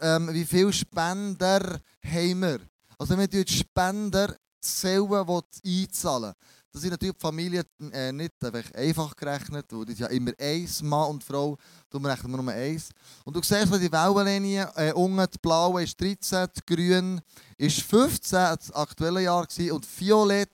ähm, 0.00 0.34
wie 0.34 0.44
viele 0.44 0.72
Spender 0.72 1.80
haben 2.04 2.40
wir. 2.40 2.60
Also 2.98 3.16
wir 3.16 3.26
die 3.26 3.54
Spender 3.54 4.36
die 4.60 5.64
einzahlen. 5.64 6.34
Das 6.70 6.82
sind 6.82 6.90
natürlich 6.90 7.16
Familien 7.18 7.64
äh, 7.92 8.12
nicht 8.12 8.34
einfach 8.74 9.16
gerechnet, 9.16 9.66
weil 9.70 9.86
das 9.86 9.98
ja 9.98 10.06
immer 10.08 10.32
eins, 10.38 10.82
Mann 10.82 11.08
und 11.10 11.24
Frau, 11.24 11.56
darum 11.88 12.04
rechnen 12.06 12.32
wir 12.32 12.42
nur 12.42 12.52
eins. 12.52 12.90
Und 13.24 13.34
du 13.34 13.40
siehst 13.42 13.72
die 13.72 13.90
Wellenlinie, 13.90 14.70
äh, 14.76 14.92
unten 14.92 15.26
die 15.32 15.38
blaue 15.38 15.82
ist 15.82 15.98
13, 15.98 16.46
die 16.56 16.74
grün 16.74 17.22
ist 17.56 17.80
15, 17.82 18.30
das 18.30 18.70
aktuelle 18.72 19.22
Jahr 19.22 19.46
gewesen, 19.46 19.72
und 19.72 19.86
violett 19.98 20.52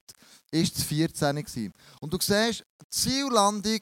ist 0.53 0.77
das 0.77 0.85
14 0.85 1.35
gewesen. 1.37 1.73
Und 2.01 2.13
du 2.13 2.19
siehst, 2.21 2.65
Ziellandung 2.89 3.81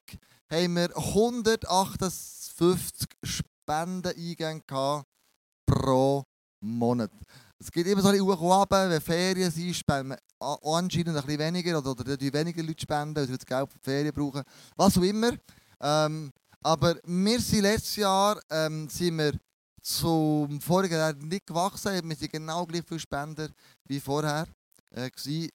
haben 0.51 0.75
wir 0.75 0.97
158 0.97 3.07
Spendeneingänge 3.23 4.63
pro 5.67 6.23
Monat. 6.61 7.11
Es 7.63 7.71
gibt 7.71 7.87
immer 7.87 8.01
so 8.01 8.09
ein 8.09 8.15
bisschen 8.15 8.27
hoch 8.27 8.41
und 8.41 8.51
runter, 8.51 8.89
wenn 8.89 8.99
Ferien 8.99 9.49
sind, 9.49 9.73
spenden 9.73 10.09
wir 10.09 10.17
anscheinend 10.63 11.07
ein 11.07 11.13
bisschen 11.15 11.39
weniger 11.39 11.77
oder, 11.77 11.91
oder 11.91 12.17
die 12.17 12.33
weniger 12.33 12.61
Leute 12.61 12.81
spenden, 12.81 13.15
weil 13.15 13.25
sie 13.25 13.37
das 13.37 13.45
Geld 13.45 13.71
für 13.71 13.77
die 13.77 13.83
Ferien 13.83 14.13
brauchen. 14.13 14.43
Was 14.75 14.97
auch 14.97 15.01
immer. 15.01 15.31
Ähm, 15.79 16.33
aber 16.61 16.97
wir 17.05 17.39
sind 17.39 17.61
letztes 17.61 17.95
Jahr 17.95 18.37
ähm, 18.49 18.89
sind 18.89 19.17
wir 19.17 19.39
zum 19.81 20.59
vorigen 20.59 20.97
Jahr 20.97 21.13
nicht 21.13 21.47
gewachsen. 21.47 22.09
Wir 22.09 22.15
sind 22.17 22.33
genau 22.33 22.65
gleich 22.65 22.83
viele 22.85 22.99
Spender 22.99 23.47
wie 23.85 24.01
vorher. 24.01 24.45
Äh, 24.91 25.09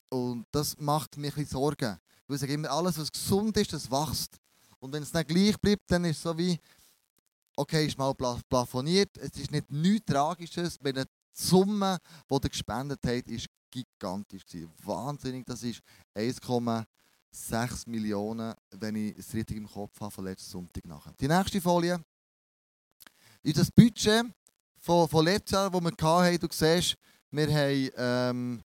und 0.09 0.47
das 0.51 0.79
macht 0.79 1.15
mir 1.19 1.27
ein 1.27 1.35
bisschen 1.35 1.59
Sorgen. 1.59 1.99
Weil 2.27 2.35
ich 2.35 2.41
sage 2.41 2.55
immer, 2.55 2.71
alles 2.71 2.99
was 2.99 3.13
gesund 3.13 3.55
ist, 3.59 3.75
das 3.75 3.91
wächst. 3.91 4.39
Und 4.81 4.95
wenn 4.95 5.03
es 5.03 5.13
dann 5.13 5.27
gleich 5.27 5.61
bleibt, 5.61 5.91
dann 5.91 6.07
ist 6.07 6.17
es 6.17 6.23
so 6.23 6.39
wie, 6.39 6.59
okay, 7.55 7.87
ist 7.87 7.99
mal 7.99 8.15
pla- 8.15 8.41
plafoniert. 8.49 9.15
Es 9.19 9.39
ist 9.39 9.51
nicht 9.51 9.71
nichts 9.71 10.07
Tragisches, 10.07 10.79
wenn 10.81 11.05
die 11.37 11.43
Summe, 11.43 11.99
die 12.31 12.35
ihr 12.35 12.49
gespendet 12.49 13.01
habt, 13.05 13.29
ist 13.29 13.47
gigantisch 13.71 14.45
gewesen. 14.47 14.73
Wahnsinnig, 14.83 15.45
das 15.47 15.63
ist 15.63 15.81
1,6 16.15 17.89
Millionen, 17.89 18.55
wenn 18.71 18.97
ich 18.97 19.17
es 19.19 19.35
richtig 19.35 19.57
im 19.57 19.69
Kopf 19.69 20.01
habe, 20.01 20.11
von 20.11 20.25
letzten 20.25 20.51
Sonntag 20.51 20.85
nachher. 20.85 21.13
Die 21.21 21.29
nächste 21.29 21.61
Folie 21.61 22.01
ist 23.43 23.59
das 23.59 23.71
Budget 23.71 24.27
von, 24.81 25.09
von 25.09 25.25
letztes 25.25 25.53
Jahr, 25.53 25.71
das 25.71 25.81
wir 25.81 25.91
hatten. 25.91 26.39
Du 26.39 26.49
siehst, 26.51 26.97
wir 27.31 27.49
haben 27.49 27.91
ähm, 27.97 28.63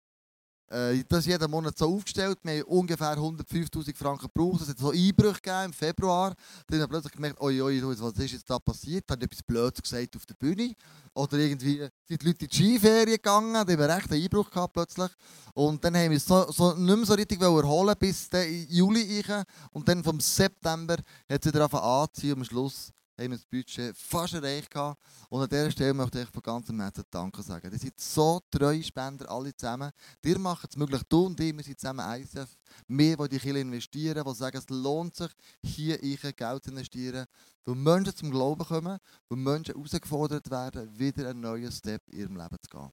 äh, 0.71 1.03
das 1.09 1.27
jeden 1.27 1.51
Monat 1.51 1.77
so 1.77 1.95
aufgestellt. 1.95 2.39
Wir 2.43 2.61
haben 2.61 2.63
ungefähr 2.63 3.19
105'000 3.19 3.97
Franken 3.97 4.29
gebraucht. 4.33 4.63
Es 4.63 4.69
hat 4.69 4.79
so 4.79 4.91
Einbrüche 4.91 5.41
gegeben 5.41 5.65
im 5.67 5.73
Februar. 5.73 6.35
Dann 6.67 6.81
haben 6.81 6.85
wir 6.85 6.89
plötzlich 6.89 7.13
gemerkt, 7.13 7.41
oi, 7.41 7.61
oi, 7.61 7.83
was 7.83 8.19
ist 8.19 8.33
jetzt 8.33 8.49
da 8.49 8.59
passiert? 8.59 9.05
Haben 9.11 9.21
etwas 9.23 9.43
Blödes 9.43 9.83
gesagt 9.83 10.17
auf 10.17 10.27
der 10.27 10.35
Bühne? 10.35 10.75
Oder 11.13 11.39
irgendwie 11.39 11.79
sind 12.07 12.23
die 12.23 12.27
Leute 12.27 12.45
in 12.45 12.49
die 12.51 12.57
Skiferien 12.57 13.17
gegangen, 13.17 13.53
da 13.53 13.61
haben 13.61 13.69
wir 13.69 13.89
recht 13.89 14.13
einen 14.13 14.23
Einbruch 14.23 14.49
gehabt 14.49 14.75
plötzlich. 14.75 15.11
Und 15.55 15.85
dann 15.85 15.97
haben 15.97 16.11
wir 16.11 16.17
es 16.17 16.25
so, 16.25 16.51
so 16.53 16.75
nicht 16.75 16.97
mehr 16.97 17.07
so 17.07 17.15
richtig 17.15 17.43
erholen 17.43 17.95
bis 17.99 18.29
dann 18.29 18.47
Juli. 18.69 19.25
Und 19.73 19.89
dann 19.89 20.05
vom 20.05 20.21
September 20.21 20.97
hat 21.29 21.45
es 21.45 21.53
wieder 21.53 21.65
angefangen 21.65 21.85
anzuziehen. 21.85 22.35
Und 22.35 22.41
am 22.41 22.45
Schluss 22.45 22.93
haben 23.21 23.31
wir 23.33 23.39
das 23.39 23.47
Budget 23.47 23.97
fast 23.97 24.35
erreicht. 24.35 24.71
Gehabt. 24.71 25.01
Und 25.29 25.43
an 25.43 25.49
dieser 25.49 25.71
Stelle 25.71 25.95
möchte 25.95 26.21
ich 26.21 26.29
von 26.29 26.43
ganzem 26.43 26.81
Herzen 26.81 27.05
Danke 27.11 27.43
sagen. 27.43 27.71
Ihr 27.73 27.79
seid 27.79 28.01
so 28.01 28.41
treue 28.51 28.83
Spender, 28.83 29.31
alle 29.31 29.55
zusammen. 29.55 29.91
Ihr 30.25 30.39
macht 30.39 30.71
es 30.71 30.77
möglich, 30.77 31.03
du 31.09 31.27
und 31.27 31.39
ich, 31.41 31.57
wir 31.57 31.63
sind 31.63 31.79
zusammen 31.79 32.21
ISF. 32.21 32.57
Wir, 32.89 33.17
die 33.17 33.29
die 33.29 33.39
Kirche 33.39 33.59
investieren, 33.59 34.25
die 34.27 34.35
sagen, 34.35 34.57
es 34.57 34.69
lohnt 34.71 35.17
sich, 35.17 35.31
hier 35.63 36.03
ich 36.03 36.21
Geld 36.21 36.65
zu 36.65 36.71
investieren. 36.71 37.27
Weil 37.65 37.75
Menschen 37.75 38.17
zum 38.17 38.31
Glauben 38.31 38.65
kommen, 38.65 38.99
weil 39.29 39.39
Menschen 39.39 39.75
herausgefordert 39.75 40.51
werden, 40.51 40.99
wieder 40.99 41.29
einen 41.29 41.41
neuen 41.41 41.71
Step 41.71 42.03
in 42.09 42.21
ihrem 42.21 42.37
Leben 42.37 42.57
zu 42.63 42.69
gehen. 42.71 42.91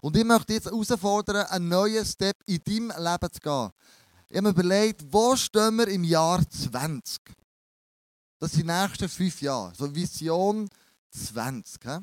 Und 0.00 0.16
ich 0.16 0.24
möchte 0.24 0.54
jetzt 0.54 0.66
herausfordern, 0.66 1.46
einen 1.46 1.68
neuen 1.68 2.04
Step 2.04 2.36
in 2.46 2.60
deinem 2.64 2.92
Leben 2.98 3.32
zu 3.32 3.40
gehen. 3.40 3.70
Ich 4.28 4.36
habe 4.38 4.48
mir 4.48 4.50
überlegt, 4.50 5.04
wo 5.12 5.36
stehen 5.36 5.76
wir 5.76 5.86
im 5.86 6.02
Jahr 6.02 6.42
20? 6.48 7.20
Das 8.44 8.52
sind 8.52 8.68
die 8.68 8.72
nächsten 8.74 9.08
fünf 9.08 9.40
Jahre. 9.40 9.72
So 9.74 9.94
Vision 9.94 10.68
20. 11.08 11.82
He? 11.82 11.98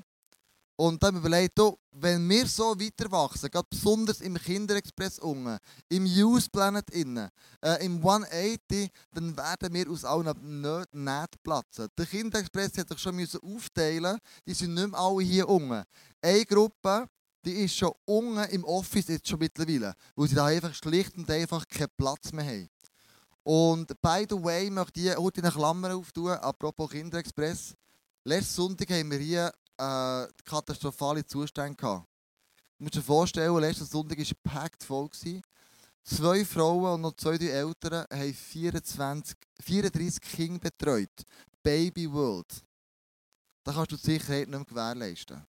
Und 0.76 1.04
dann 1.04 1.18
überlegt, 1.18 1.56
du, 1.56 1.78
wenn 1.92 2.28
wir 2.28 2.48
so 2.48 2.80
weiter 2.80 3.12
wachsen, 3.12 3.52
gerade 3.52 3.68
besonders 3.70 4.22
im 4.22 4.34
Kinderexpress 4.34 5.20
unten, 5.20 5.60
im 5.88 6.08
Youth 6.08 6.52
Planet 6.52 6.90
innen, 6.90 7.30
äh, 7.64 7.86
im 7.86 7.98
180, 7.98 8.90
dann 9.14 9.38
werden 9.38 9.72
wir 9.72 9.92
aus 9.92 10.04
allen 10.04 10.82
nicht 10.92 11.44
platzen. 11.44 11.90
Der 11.96 12.08
Kinderexpress 12.08 12.76
hat 12.76 12.90
sich 12.90 12.98
schon 12.98 13.18
müssen 13.18 13.40
aufteilen, 13.42 14.18
die 14.44 14.56
sind 14.56 14.74
nicht 14.74 14.90
mehr 14.90 15.00
alle 15.00 15.22
hier 15.22 15.48
unten. 15.48 15.84
Eine 16.24 16.46
Gruppe, 16.46 17.06
die 17.46 17.66
ist 17.66 17.76
schon 17.76 17.94
unten 18.06 18.50
im 18.50 18.64
Office 18.64 19.10
jetzt 19.10 19.28
schon 19.28 19.38
mittlerweile, 19.38 19.94
weil 20.16 20.28
sie 20.28 20.34
da 20.34 20.46
einfach 20.46 20.74
schlicht 20.74 21.16
und 21.16 21.30
einfach 21.30 21.68
keinen 21.68 21.92
Platz 21.96 22.32
mehr 22.32 22.46
haben. 22.46 22.71
Und 23.44 24.00
by 24.02 24.26
the 24.30 24.42
way, 24.42 24.70
möchte 24.70 25.00
ich 25.00 25.16
heute 25.16 25.42
eine 25.42 25.52
Klammer 25.52 25.96
auftun, 25.96 26.32
apropos 26.32 26.92
Kinderexpress. 26.92 27.76
Letzten 28.24 28.54
Sonntag 28.54 28.90
haben 28.92 29.10
wir 29.10 29.18
hier 29.18 29.52
äh, 29.78 30.28
katastrophale 30.46 31.26
Zustände 31.26 31.76
gehabt. 31.76 32.08
Du 32.78 32.84
musst 32.84 32.96
dir 32.96 33.02
vorstellen, 33.02 33.58
letzten 33.60 33.86
Sonntag 33.86 34.18
war 34.18 34.26
gepackt 34.26 34.84
voll. 34.84 35.10
Gewesen. 35.10 35.42
Zwei 36.04 36.46
Frauen 36.46 36.96
und 36.96 37.02
noch 37.02 37.16
zwei 37.16 37.38
drei 37.38 37.48
Eltern 37.48 38.06
haben 38.12 38.34
24, 38.34 39.38
34 39.60 40.22
Kinder 40.22 40.60
betreut. 40.60 41.10
Baby 41.64 42.12
World. 42.12 42.64
Da 43.64 43.74
kannst 43.74 43.92
du 43.92 43.96
die 43.98 44.04
Sicherheit 44.04 44.48
nicht 44.48 44.50
mehr 44.50 44.66
gewährleisten. 44.66 45.46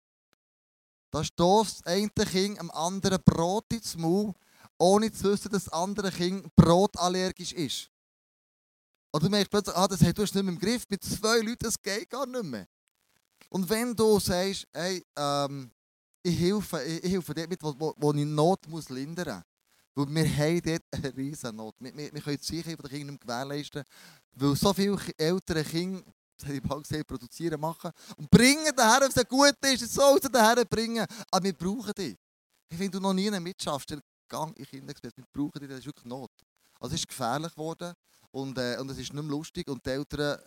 Da 1.12 1.24
stößt 1.24 1.82
das 1.82 1.86
eine 1.86 2.10
Kind 2.10 2.60
am 2.60 2.72
anderen 2.72 3.22
Brot 3.24 3.66
ins 3.72 3.96
Maul, 3.98 4.34
ohne 4.78 5.12
zu 5.12 5.32
wissen, 5.32 5.52
dass 5.52 5.66
das 5.66 5.74
andere 5.74 6.12
Kind 6.12 6.54
brotallergisch 6.56 7.54
ist. 7.54 7.90
Oder 9.12 9.26
du 9.26 9.32
merkst 9.32 9.50
plötzlich, 9.50 9.76
ah, 9.76 9.88
das 9.88 10.02
hast 10.02 10.16
du 10.16 10.22
nicht 10.22 10.34
mehr 10.34 10.54
im 10.54 10.60
Griff. 10.60 10.86
Mit 10.90 11.04
zwei 11.04 11.40
Leuten, 11.40 11.64
das 11.64 11.82
geht 11.82 12.10
gar 12.10 12.26
nicht 12.26 12.44
mehr. 12.44 12.68
Und 13.50 13.70
wenn 13.70 13.96
du 13.96 14.20
sagst, 14.20 14.68
hey, 14.74 15.04
ähm, 15.16 15.72
ich 16.22 16.38
helfe, 16.38 16.84
ich, 16.84 17.04
ich 17.04 17.12
helfe 17.12 17.34
dort 17.34 17.50
mit, 17.50 17.64
wo, 17.64 17.94
wo, 17.98 18.14
ich 18.14 18.26
Not 18.26 18.68
muss 18.68 18.90
lindern 18.90 19.44
muss. 19.96 20.08
Weil 20.08 20.16
wir 20.16 20.38
haben 20.38 20.62
dort 20.62 20.84
eine 20.92 21.18
riesen 21.18 21.56
Not. 21.56 21.76
Wir, 21.80 21.96
wir, 21.96 22.14
wir 22.14 22.22
können 22.22 22.38
die 22.38 22.46
Sicherheit 22.46 22.80
der 22.80 22.90
Kinder 22.90 23.12
nicht 23.12 23.22
gewährleisten. 23.22 23.84
Weil 24.34 24.56
so 24.56 24.74
viele 24.74 25.00
ältere 25.18 25.64
Kinder, 25.64 26.04
das 26.38 26.48
habe 26.48 26.58
ich 26.58 26.64
bald 26.64 26.88
gesagt, 26.88 27.08
produzieren, 27.08 27.60
machen 27.60 27.92
und 28.18 28.30
bringen 28.30 28.72
daher, 28.76 29.02
wenn 29.02 29.10
es 29.10 29.28
gut 29.28 29.56
ist, 29.66 29.82
es 29.82 29.94
soll 29.94 30.22
sie 30.22 30.30
daher 30.30 30.64
bringen. 30.66 31.06
Aber 31.32 31.44
wir 31.44 31.54
brauchen 31.54 31.94
dich. 31.94 32.16
Ich 32.70 32.78
finde, 32.78 32.92
du 32.92 33.00
noch 33.00 33.14
nie 33.14 33.32
mitschaffst, 33.32 33.90
dann 33.90 34.02
gang 34.28 34.56
in 34.58 34.66
Kinderexpress. 34.66 35.16
Wir 35.16 35.26
brauchen 35.32 35.60
dich, 35.60 35.70
das 35.70 35.80
ist 35.80 35.86
wirklich 35.86 36.06
Not. 36.06 36.32
Also 36.80 36.96
es 36.96 37.02
ist 37.02 37.08
gefährlich 37.08 37.52
geworden. 37.52 37.94
Und, 38.32 38.58
äh, 38.58 38.78
und 38.80 38.90
es 38.92 38.98
ist 38.98 39.14
nicht 39.14 39.24
mehr 39.24 39.24
lustig. 39.24 39.68
Und 39.68 39.86
die 39.86 39.90
Eltern, 39.90 40.38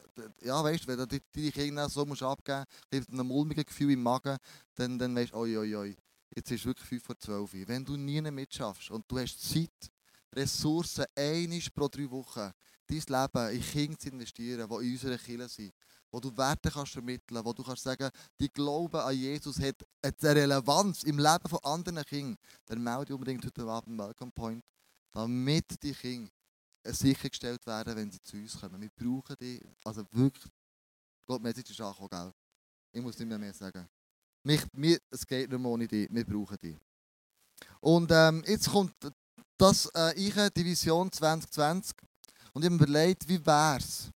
ja, 0.42 0.62
weißt 0.62 0.86
wenn 0.86 0.98
du 0.98 1.06
die- 1.06 1.22
deine 1.32 1.50
Kinder 1.50 1.88
so 1.88 2.04
musst 2.04 2.22
abgeben 2.22 2.64
musst, 2.92 3.08
mit 3.08 3.08
einem 3.08 3.26
mulmigen 3.26 3.64
Gefühl 3.64 3.92
im 3.92 4.02
Magen, 4.02 4.36
dann, 4.74 4.98
dann 4.98 5.16
weißt 5.16 5.32
du, 5.32 5.36
oi, 5.36 5.56
oi, 5.58 5.74
oi, 5.76 5.96
jetzt 6.34 6.50
ist 6.50 6.64
wirklich 6.66 6.86
5 6.86 7.02
vor 7.02 7.18
12 7.18 7.54
Uhr. 7.54 7.66
Wenn 7.66 7.84
du 7.84 7.96
nie 7.96 8.20
mitschaffst 8.20 8.90
und 8.90 9.10
du 9.10 9.18
hast 9.18 9.40
Zeit, 9.40 9.90
Ressourcen, 10.32 11.06
einmal 11.16 11.60
pro 11.74 11.88
drei 11.88 12.08
Wochen, 12.10 12.52
dein 12.90 13.22
Leben 13.22 13.54
in 13.54 13.62
Kinder 13.62 13.98
zu 13.98 14.08
investieren, 14.08 14.68
die 14.68 14.86
in 14.86 14.92
unserer 14.92 15.18
Kirche 15.18 15.48
sind, 15.48 15.72
wo 16.10 16.20
du 16.20 16.36
Werte 16.36 16.70
kannst 16.70 16.92
vermitteln 16.92 17.44
wo 17.44 17.52
du 17.52 17.62
kannst 17.62 17.82
sagen, 17.82 18.10
die 18.38 18.48
Glaube 18.48 19.02
an 19.02 19.16
Jesus 19.16 19.60
hat 19.60 19.86
eine 20.02 20.34
Relevanz 20.34 21.04
im 21.04 21.18
Leben 21.18 21.48
von 21.48 21.58
anderen 21.62 22.04
Kindern, 22.04 22.36
dann 22.66 22.82
melde 22.82 23.06
dich 23.06 23.14
unbedingt 23.14 23.44
heute 23.44 23.64
Abend 23.64 23.98
Welcome 23.98 24.32
Point, 24.32 24.64
damit 25.12 25.82
die 25.82 25.92
Kinder 25.92 26.30
sichergestellt 26.84 27.64
werden, 27.66 27.96
wenn 27.96 28.10
sie 28.10 28.22
zu 28.22 28.36
uns 28.36 28.58
kommen. 28.58 28.80
Wir 28.80 28.90
brauchen 28.90 29.36
die, 29.40 29.60
also 29.84 30.04
wirklich, 30.12 30.50
Gott, 31.26 31.42
mir 31.42 31.50
ist 31.50 31.80
angekommen, 31.80 32.08
gell? 32.10 32.32
Ich 32.92 33.02
muss 33.02 33.18
nicht 33.18 33.28
mehr, 33.28 33.38
mehr 33.38 33.54
sagen. 33.54 33.88
Mich, 34.42 34.62
mir, 34.72 34.98
es 35.10 35.26
geht 35.26 35.50
mehr 35.50 35.64
ohne 35.64 35.86
die, 35.86 36.08
wir 36.10 36.24
brauchen 36.24 36.56
die. 36.62 36.76
Und 37.80 38.10
ähm, 38.10 38.42
jetzt 38.46 38.70
kommt 38.70 38.94
das 39.58 39.86
äh, 39.94 40.14
ich, 40.14 40.34
die 40.34 40.64
Vision 40.64 41.12
2020 41.12 41.94
und 42.52 42.62
ich 42.62 42.66
habe 42.66 42.76
mir 42.76 42.84
überlegt, 42.84 43.28
wie 43.28 43.44
wäre 43.44 43.78
es, 43.78 44.10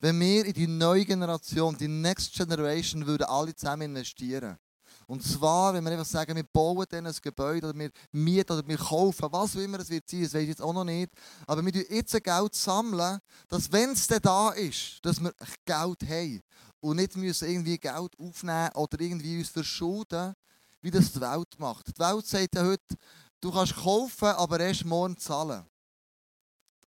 wenn 0.00 0.20
wir 0.20 0.44
in 0.44 0.52
die 0.52 0.66
neue 0.66 1.04
Generation, 1.04 1.76
die 1.76 1.88
Next 1.88 2.34
Generation, 2.34 3.06
würden 3.06 3.24
alle 3.24 3.54
zusammen 3.54 3.82
investieren. 3.82 4.58
Und 5.06 5.22
zwar, 5.22 5.74
wenn 5.74 5.84
wir 5.84 5.92
einfach 5.92 6.06
sagen, 6.06 6.36
wir 6.36 6.44
bauen 6.44 6.86
dann 6.88 7.06
ein 7.06 7.14
Gebäude 7.22 7.68
oder 7.68 7.78
wir 7.78 7.90
mieten 8.12 8.52
oder 8.52 8.66
wir 8.66 8.78
kaufen, 8.78 9.28
was 9.30 9.56
auch 9.56 9.60
immer 9.60 9.80
es 9.80 9.90
wird 9.90 10.08
sein, 10.08 10.22
das 10.22 10.34
weiß 10.34 10.42
ich 10.42 10.48
jetzt 10.48 10.62
auch 10.62 10.72
noch 10.72 10.84
nicht. 10.84 11.10
Aber 11.46 11.64
wir 11.64 11.72
sammeln 11.72 11.86
jetzt 11.90 12.22
Geld, 12.22 12.54
sammeln, 12.54 13.18
dass 13.48 13.70
wenn 13.70 13.90
es 13.90 14.06
dann 14.06 14.22
da 14.22 14.50
ist, 14.50 15.00
dass 15.02 15.20
wir 15.22 15.32
Geld 15.64 16.02
haben. 16.08 16.40
Und 16.80 16.96
nicht 16.96 17.16
müssen 17.16 17.48
irgendwie 17.48 17.78
Geld 17.78 18.18
aufnehmen 18.18 18.70
oder 18.74 19.00
irgendwie 19.00 19.38
uns 19.38 19.48
verschulden, 19.48 20.34
wie 20.80 20.90
das 20.90 21.12
die 21.12 21.20
Welt 21.20 21.58
macht. 21.58 21.88
Die 21.88 21.98
Welt 21.98 22.26
sagt 22.26 22.54
ja 22.54 22.64
heute, 22.64 22.94
du 23.40 23.50
kannst 23.50 23.74
kaufen, 23.74 24.28
aber 24.28 24.60
erst 24.60 24.84
morgen 24.84 25.16
zahlen. 25.16 25.64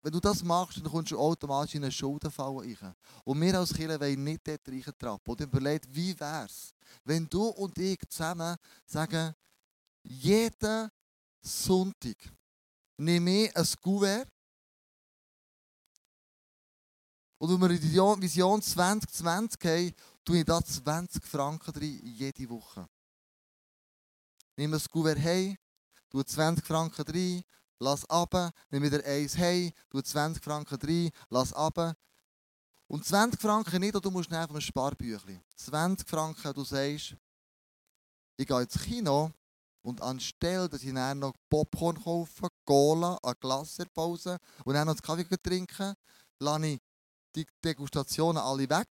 Wenn 0.06 0.12
du 0.12 0.20
das 0.20 0.44
machst, 0.44 0.76
dann 0.76 0.84
kommst 0.84 1.10
du 1.10 1.18
automatisch 1.18 1.74
in 1.74 1.82
eine 1.82 1.90
Schuldenfalle 1.90 2.58
rein. 2.80 2.94
Und 3.24 3.40
wir 3.40 3.58
als 3.58 3.74
Kirche 3.74 3.98
wollen 3.98 4.22
nicht 4.22 4.46
dort 4.46 4.68
reintrappen. 4.68 5.32
Und 5.32 5.40
überlegt, 5.40 5.92
wie 5.92 6.20
wäre 6.20 6.44
es, 6.44 6.72
wenn 7.02 7.28
du 7.28 7.48
und 7.48 7.76
ich 7.76 7.98
zusammen 8.08 8.56
sagen, 8.84 9.34
jeden 10.04 10.92
Sonntag 11.42 12.18
nehme 12.96 13.46
ich 13.46 13.56
ein 13.56 13.66
Kuvert 13.82 14.28
und 17.38 17.50
wenn 17.50 17.60
wir 17.62 17.76
die 17.76 17.82
Vision- 17.82 18.22
Vision 18.22 18.62
2020 18.62 19.64
haben, 19.64 19.94
tue 20.24 20.38
ich 20.38 20.44
da 20.44 20.62
20 20.62 21.26
Franken 21.26 21.74
rein, 21.74 22.00
jede 22.04 22.48
Woche. 22.48 22.88
Nehme 24.54 24.76
ein 24.76 24.84
Kuvert 24.88 25.18
heim, 25.18 25.56
tue 26.08 26.24
20 26.24 26.64
Franken 26.64 27.04
rein, 27.08 27.42
lass 27.78 28.04
ab, 28.06 28.52
nehme 28.70 28.86
wieder 28.86 29.04
eins 29.04 29.36
heim, 29.36 29.72
tue 29.90 30.02
20 30.02 30.42
Franken 30.42 30.78
rein, 30.82 31.10
lass 31.30 31.52
ab. 31.52 31.96
Und 32.88 33.04
20 33.04 33.40
Franken 33.40 33.80
nicht, 33.80 33.94
du 33.94 34.10
musst 34.10 34.32
einfach 34.32 34.54
ein 34.54 34.60
Sparbüchlein. 34.60 35.42
20 35.56 36.08
Franken, 36.08 36.52
du 36.54 36.64
sagst, 36.64 37.16
ich 38.36 38.46
gehe 38.46 38.62
ins 38.62 38.78
Kino 38.78 39.32
und 39.82 40.00
anstelle, 40.02 40.68
dass 40.68 40.82
ich 40.82 40.92
dann 40.92 41.18
noch 41.18 41.34
Popcorn 41.48 42.00
kaufe, 42.02 42.48
Cola, 42.64 43.18
eine 43.22 43.34
Glaserpause 43.36 44.38
und 44.64 44.74
dann 44.74 44.86
noch 44.86 45.00
Kaffee 45.00 45.24
trinken, 45.42 45.94
lasse 46.38 46.66
ich 46.66 46.80
die 47.34 47.46
Degustationen 47.64 48.42
alle 48.42 48.68
weg 48.68 48.88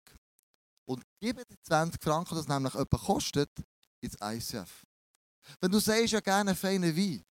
und 0.85 1.03
gebe 1.19 1.43
die 1.45 1.59
20 1.61 2.01
Franken, 2.01 2.35
das 2.35 2.47
nämlich 2.47 2.75
etwas 2.75 3.01
kostet, 3.01 3.49
ins 4.01 4.17
ICF. 4.21 4.85
Wenn 5.59 5.71
du 5.71 5.79
sagst, 5.79 6.13
ja 6.13 6.19
gerne 6.19 6.51
einen 6.51 6.57
feinen 6.57 6.95
Wein, 6.95 7.23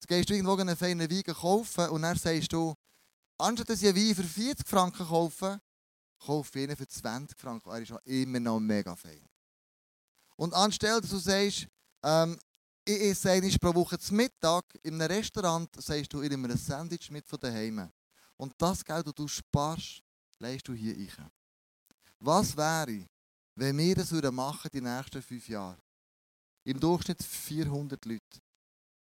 jetzt 0.00 0.08
gehst 0.08 0.30
du 0.30 0.34
irgendwo 0.34 0.56
einen 0.56 0.76
feinen 0.76 1.10
Wein 1.10 1.22
kaufen 1.22 1.88
und 1.90 2.02
dann 2.02 2.16
sagst 2.16 2.52
du, 2.52 2.74
anstatt 3.38 3.68
dass 3.68 3.82
ich 3.82 3.88
einen 3.88 3.96
Wein 3.96 4.14
für 4.14 4.24
40 4.24 4.66
Franken 4.66 5.06
kaufe, 5.06 5.60
kauf 6.18 6.50
einen 6.54 6.76
für 6.76 6.88
20 6.88 7.38
Franken. 7.38 7.70
Er 7.70 7.82
ist 7.82 7.92
immer 8.06 8.40
noch 8.40 8.60
mega 8.60 8.96
fein. 8.96 9.26
Und 10.36 10.54
anstelle, 10.54 11.02
dass 11.02 11.10
du 11.10 11.18
sagst, 11.18 11.66
ähm, 12.02 12.38
ich 12.84 12.98
esse 12.98 13.30
einmal 13.30 13.50
pro 13.60 13.74
Woche 13.74 13.98
zum 13.98 14.16
Mittag 14.16 14.64
in 14.82 14.94
einem 14.94 15.14
Restaurant, 15.14 15.68
sagst 15.82 16.12
du, 16.12 16.22
ich 16.22 16.30
nehme 16.30 16.48
ein 16.48 16.56
Sandwich 16.56 17.10
mit 17.10 17.26
von 17.26 17.38
daheim. 17.38 17.90
Und 18.38 18.54
das 18.56 18.82
Geld, 18.82 19.06
das 19.06 19.14
du 19.14 19.28
sparst, 19.28 20.02
legst 20.38 20.66
du 20.66 20.72
hier 20.72 20.94
ein. 20.94 21.30
Was 22.20 22.56
wäre, 22.56 23.06
wenn 23.54 23.76
wir 23.76 23.94
das 23.96 24.12
machen 24.32 24.70
die 24.72 24.80
nächsten 24.80 25.20
fünf 25.20 25.46
Jahre? 25.46 25.78
Im 26.64 26.80
Durchschnitt 26.80 27.22
400 27.22 28.02
Leute. 28.06 28.40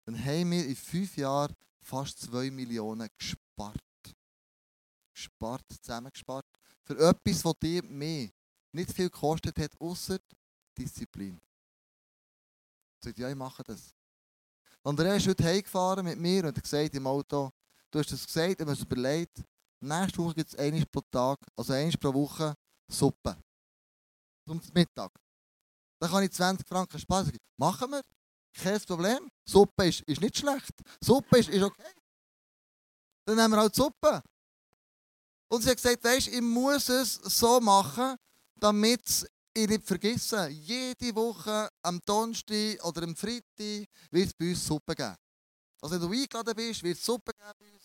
Dann 0.06 0.18
haben 0.18 0.52
wir 0.52 0.66
in 0.66 0.76
fünf 0.76 1.16
Jahren 1.18 1.56
fast 1.82 2.20
2 2.22 2.52
Millionen 2.52 3.10
gespart. 3.18 3.78
Gespart, 5.14 5.64
zusammengespart. 5.70 6.46
Für 6.84 6.98
etwas, 7.00 7.42
das 7.42 7.54
dir 7.62 7.84
mehr 7.84 8.30
nicht 8.74 8.92
viel 8.92 9.10
gekostet 9.10 9.58
hat, 9.60 9.80
außer 9.80 10.20
Disziplin. 10.78 11.40
Ich 12.98 13.06
sagte, 13.06 13.22
ja, 13.22 13.30
ich 13.30 13.36
mache 13.36 13.64
das. 13.64 13.94
Andrea 14.84 15.16
ist 15.16 15.28
heute 15.28 15.44
heimgefahren 15.44 16.06
mit 16.06 16.20
mir 16.20 16.44
und 16.44 16.58
hat 16.58 16.62
gesagt 16.62 16.96
im 16.96 17.08
Auto, 17.08 17.52
du 17.92 18.00
hast 18.00 18.12
es 18.12 18.26
gesagt, 18.26 18.54
ich 18.54 18.60
habe 18.60 18.72
es 18.72 18.82
überlegt, 18.82 19.44
nächste 19.80 20.18
Woche 20.18 20.36
gibt 20.36 20.50
es 20.50 20.60
einmal 20.60 20.86
pro 20.88 21.02
Tag, 21.12 21.40
also 21.56 21.74
einmal 21.74 21.98
pro 21.98 22.14
Woche 22.14 22.56
Suppe. 22.90 23.38
Zum 24.46 24.60
Mittag. 24.74 25.12
Dann 26.00 26.12
kann 26.12 26.24
ich 26.24 26.32
20 26.32 26.68
Franken 26.68 27.00
sparen. 27.00 27.38
Machen 27.58 27.92
wir. 27.92 28.02
Kein 28.54 28.80
Problem. 28.82 29.30
Suppe 29.46 29.88
ist, 29.88 30.02
ist 30.02 30.22
nicht 30.22 30.38
schlecht. 30.38 30.72
Suppe 31.04 31.40
ist, 31.40 31.50
ist 31.50 31.64
okay. 31.64 31.92
Dann 33.26 33.38
nehmen 33.38 33.52
wir 33.52 33.58
halt 33.58 33.76
Suppe. 33.76 34.22
Und 35.48 35.62
sie 35.62 35.70
hat 35.70 35.78
gesagt, 35.78 36.04
weißt, 36.04 36.28
ich 36.28 36.42
muss 36.42 36.90
es 36.90 37.16
so 37.16 37.60
machen, 37.60 38.16
damit 38.56 39.28
ich 39.54 39.68
nicht 39.68 39.84
vergesse. 39.84 40.48
Jede 40.50 41.16
Woche 41.16 41.70
am 41.82 42.00
Donnerstag 42.06 42.84
oder 42.84 43.04
am 43.04 43.16
Freitag 43.16 43.88
wird 44.12 44.28
es 44.28 44.34
bei 44.34 44.50
uns 44.50 44.66
Suppe 44.66 44.96
geben. 44.96 45.16
Also 45.82 45.96
wenn 45.96 46.02
du 46.02 46.12
eingeladen 46.12 46.56
bist, 46.56 46.84
wird 46.84 46.98
es 46.98 47.06
Suppe 47.06 47.34
geben. 47.34 47.80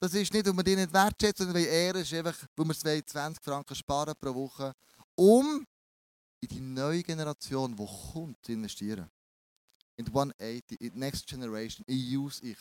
Das 0.00 0.14
ist 0.14 0.32
nicht, 0.32 0.46
weil 0.46 0.56
wir 0.56 0.62
die 0.62 0.76
nicht 0.76 0.92
wertschätzen, 0.92 1.46
sondern 1.46 1.62
weil 1.62 1.70
Ehre 1.70 2.00
ist 2.00 2.12
einfach, 2.14 2.36
weil 2.56 2.68
wir 2.68 3.06
20 3.06 3.44
Franken 3.44 3.74
sparen 3.74 4.14
pro 4.18 4.34
Woche, 4.34 4.72
um 5.14 5.66
in 6.40 6.48
die 6.48 6.60
neue 6.60 7.02
Generation, 7.02 7.76
die 7.76 7.86
kommt, 8.12 8.38
zu 8.44 8.52
investieren. 8.52 9.10
In 10.00 10.06
die 10.06 10.12
180, 10.12 10.80
in 10.80 10.98
Next 10.98 11.26
Generation, 11.26 11.84
in 11.86 11.98
Youth. 11.98 12.42
Ich. 12.42 12.56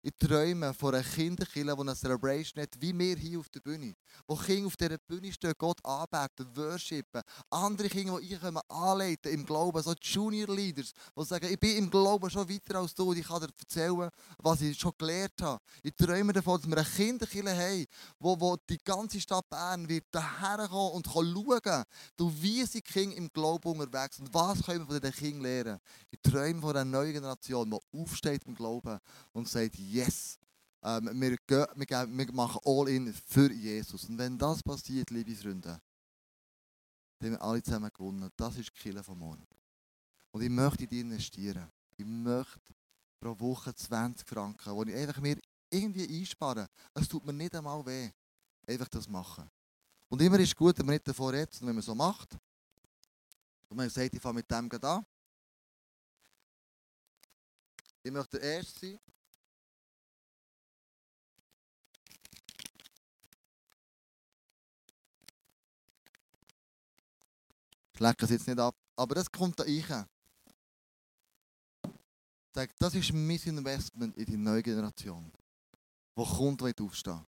Ich 0.00 0.12
träume 0.16 0.72
von 0.74 0.94
einer 0.94 1.02
Kinderkille, 1.02 1.74
die 1.74 1.80
eine 1.80 1.96
Celebration 1.96 2.62
hat, 2.62 2.80
wie 2.80 2.96
wir 2.96 3.16
hier 3.16 3.40
auf 3.40 3.48
der 3.48 3.58
Bühne. 3.58 3.96
Wo 4.28 4.36
Kinder 4.36 4.68
auf 4.68 4.76
dieser 4.76 4.96
Bühne 4.98 5.32
stehen, 5.32 5.52
Gott 5.58 5.84
anbeten, 5.84 6.46
worshipen. 6.54 7.20
Andere 7.50 7.88
Kinder, 7.88 8.20
die 8.20 8.32
ich 8.32 8.42
anleiten 8.68 9.32
im 9.32 9.44
Glauben, 9.44 9.82
so 9.82 9.92
Junior 10.00 10.54
Leaders, 10.54 10.92
die 11.16 11.24
sagen, 11.24 11.48
ich 11.50 11.58
bin 11.58 11.76
im 11.78 11.90
Glauben 11.90 12.30
schon 12.30 12.48
weiter 12.48 12.76
als 12.78 12.94
du 12.94 13.10
und 13.10 13.18
ich 13.18 13.26
kann 13.26 13.40
dir 13.40 13.48
erzählen, 13.58 14.08
was 14.38 14.60
ich 14.60 14.78
schon 14.78 14.92
gelernt 14.96 15.42
habe. 15.42 15.60
Ich 15.82 15.94
träume 15.96 16.32
davon, 16.32 16.60
dass 16.60 16.70
wir 16.70 16.76
eine 16.76 16.86
Kinderkille 16.86 17.56
haben, 17.56 17.86
wo, 18.20 18.40
wo 18.40 18.56
die 18.70 18.78
ganze 18.78 19.20
Stadt 19.20 19.50
Bern 19.50 19.88
wird 19.88 20.04
daherkommen 20.12 20.92
und 20.92 21.12
kann 21.12 21.34
schauen, 21.34 21.84
du, 22.16 22.32
wie 22.40 22.64
sind 22.64 22.84
Kinder 22.84 23.16
im 23.16 23.32
Glauben 23.32 23.68
unterwegs 23.68 24.20
und 24.20 24.32
was 24.32 24.62
können 24.62 24.86
wir 24.86 24.86
von 24.86 25.00
diesen 25.00 25.16
Kindern 25.16 25.42
lernen. 25.42 25.80
Ich 26.12 26.20
träume 26.22 26.60
von 26.60 26.70
einer 26.70 26.84
neuen 26.84 27.14
Generation, 27.14 27.68
die 27.68 27.98
aufsteht 27.98 28.44
im 28.44 28.54
Glauben 28.54 28.98
und 29.32 29.48
sagt, 29.48 29.74
yes, 29.98 30.38
ähm, 30.82 31.20
wir, 31.20 31.36
gehen, 31.46 31.66
wir, 31.74 31.86
geben, 31.86 32.18
wir 32.18 32.32
machen 32.32 32.60
all 32.64 32.88
in 32.88 33.12
für 33.12 33.52
Jesus. 33.52 34.04
Und 34.04 34.18
wenn 34.18 34.38
das 34.38 34.62
passiert, 34.62 35.10
liebe 35.10 35.34
Freunde, 35.34 35.80
dann 37.18 37.32
haben 37.32 37.38
wir 37.38 37.42
alle 37.42 37.62
zusammen 37.62 37.90
gewonnen. 37.92 38.30
Das 38.36 38.56
ist 38.56 38.70
die 38.70 38.80
Kille 38.80 39.02
vom 39.02 39.18
Morgen. 39.18 39.46
Und 40.30 40.42
ich 40.42 40.50
möchte 40.50 40.84
in 40.84 40.88
dich 40.88 41.00
investieren. 41.00 41.70
Ich 41.96 42.06
möchte 42.06 42.74
pro 43.20 43.38
Woche 43.40 43.74
20 43.74 44.28
Franken, 44.28 44.86
die 44.86 44.92
ich 44.92 44.98
einfach 44.98 45.20
mir 45.20 45.40
irgendwie 45.70 46.20
einsparen. 46.20 46.68
Es 46.94 47.08
tut 47.08 47.24
mir 47.24 47.32
nicht 47.32 47.54
einmal 47.54 47.84
weh. 47.84 48.10
Einfach 48.66 48.88
das 48.88 49.08
machen. 49.08 49.50
Und 50.08 50.22
immer 50.22 50.38
ist 50.38 50.48
es 50.50 50.56
gut, 50.56 50.78
wenn 50.78 50.86
man 50.86 50.94
nicht 50.94 51.08
davor 51.08 51.32
redet, 51.32 51.52
sondern 51.52 51.70
wenn 51.70 51.76
man 51.76 51.82
so 51.82 51.94
macht. 51.94 52.38
Und 53.68 53.76
man 53.76 53.90
sagt, 53.90 54.14
ich 54.14 54.22
fange 54.22 54.36
mit 54.36 54.50
dem 54.50 54.70
an. 54.70 55.04
Ich 58.02 58.12
möchte 58.12 58.38
der 58.38 58.56
Erste 58.56 58.86
sein. 58.86 59.00
Ich 67.98 68.00
lecke 68.00 68.26
es 68.26 68.30
jetzt 68.30 68.46
nicht 68.46 68.60
ab. 68.60 68.76
Aber 68.94 69.16
das 69.16 69.28
kommt 69.28 69.58
da 69.58 69.64
rein. 69.64 70.06
Sag, 72.54 72.70
das 72.78 72.94
ist 72.94 73.12
mein 73.12 73.40
Investment 73.44 74.16
in 74.16 74.24
die 74.24 74.36
neue 74.36 74.62
Generation. 74.62 75.32
Die 76.16 76.24
kommt, 76.24 76.60
die 76.60 76.80
aufstehen. 76.80 77.26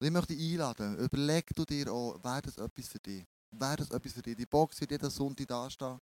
Und 0.00 0.06
ich 0.06 0.10
möchte 0.10 0.34
dich 0.34 0.52
einladen, 0.52 0.96
überleg 0.96 1.54
du 1.54 1.66
dir 1.66 1.92
auch, 1.92 2.24
wäre 2.24 2.40
das 2.40 2.56
etwas 2.56 2.88
für 2.88 2.98
dich? 2.98 3.22
Wäre 3.50 3.76
das 3.76 3.90
etwas 3.90 4.14
für 4.14 4.22
dich? 4.22 4.34
Die 4.34 4.46
Box 4.46 4.80
wird 4.80 4.92
jeden 4.92 5.10
Sonntag 5.10 5.46
dastehen. 5.46 6.00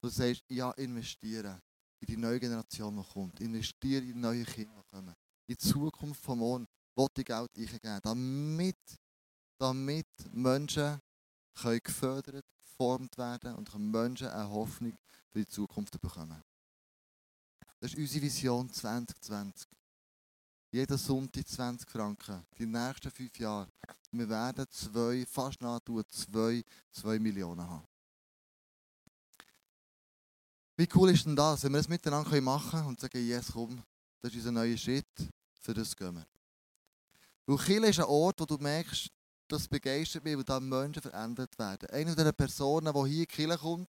Du 0.00 0.08
sagst, 0.08 0.44
ja, 0.50 0.70
investiere 0.70 1.60
in 1.98 2.06
die 2.06 2.16
neue 2.16 2.38
Generation, 2.38 2.96
die 2.96 3.12
kommt. 3.12 3.40
Investiere 3.40 4.02
in 4.02 4.12
die 4.12 4.20
neuen 4.20 4.46
Kinder, 4.46 4.84
die 4.84 4.96
kommen. 4.96 5.14
In 5.48 5.54
die 5.54 5.58
Zukunft 5.58 6.22
von 6.22 6.38
morgen 6.38 6.68
wollte 6.94 7.22
ich 7.22 7.26
Geld 7.26 7.50
eingeben, 7.56 8.00
damit, 8.04 8.78
damit 9.58 10.06
Menschen 10.30 11.00
können 11.54 11.80
gefördert, 11.82 12.46
geformt 12.62 13.16
werden 13.18 13.54
und 13.54 13.70
können 13.70 13.90
Menschen 13.90 14.28
eine 14.28 14.48
Hoffnung 14.48 14.96
für 15.30 15.38
die 15.40 15.46
Zukunft 15.46 16.00
bekommen. 16.00 16.42
Das 17.80 17.92
ist 17.92 17.98
unsere 17.98 18.22
Vision 18.22 18.70
2020. 18.70 19.68
Jeden 20.72 20.98
Sonntag 20.98 21.48
20 21.48 21.90
Franken. 21.90 22.46
Die 22.56 22.66
nächsten 22.66 23.10
fünf 23.10 23.38
Jahre. 23.38 23.68
Wir 24.12 24.28
werden 24.28 24.66
zwei, 24.70 25.24
fast 25.26 25.60
nahezu 25.60 26.02
zwei, 26.04 26.62
zwei 26.90 27.18
Millionen 27.18 27.68
haben. 27.68 27.86
Wie 30.76 30.88
cool 30.94 31.10
ist 31.10 31.26
denn 31.26 31.36
das, 31.36 31.64
wenn 31.64 31.72
wir 31.72 31.78
das 31.78 31.88
miteinander 31.88 32.40
machen 32.40 32.70
können 32.70 32.86
und 32.86 33.00
sagen, 33.00 33.26
yes, 33.26 33.50
komm, 33.52 33.82
das 34.20 34.30
ist 34.32 34.38
unser 34.38 34.52
neuer 34.52 34.76
Schritt, 34.76 35.28
für 35.60 35.74
das 35.74 35.94
gehen 35.94 36.14
wir. 36.14 36.26
Weil 37.46 37.58
Chile 37.58 37.88
ist 37.88 37.98
ein 37.98 38.06
Ort, 38.06 38.40
wo 38.40 38.46
du 38.46 38.56
merkst, 38.56 39.10
das 39.52 39.68
begeistert 39.68 40.24
mich, 40.24 40.36
weil 40.36 40.44
da 40.44 40.60
Menschen 40.60 41.02
verändert 41.02 41.58
werden. 41.58 41.88
Eine 41.90 42.14
dieser 42.14 42.32
Personen, 42.32 42.92
die 42.92 43.00
hier 43.00 43.06
in 43.06 43.18
die 43.20 43.26
Kirche 43.26 43.58
kommt, 43.58 43.88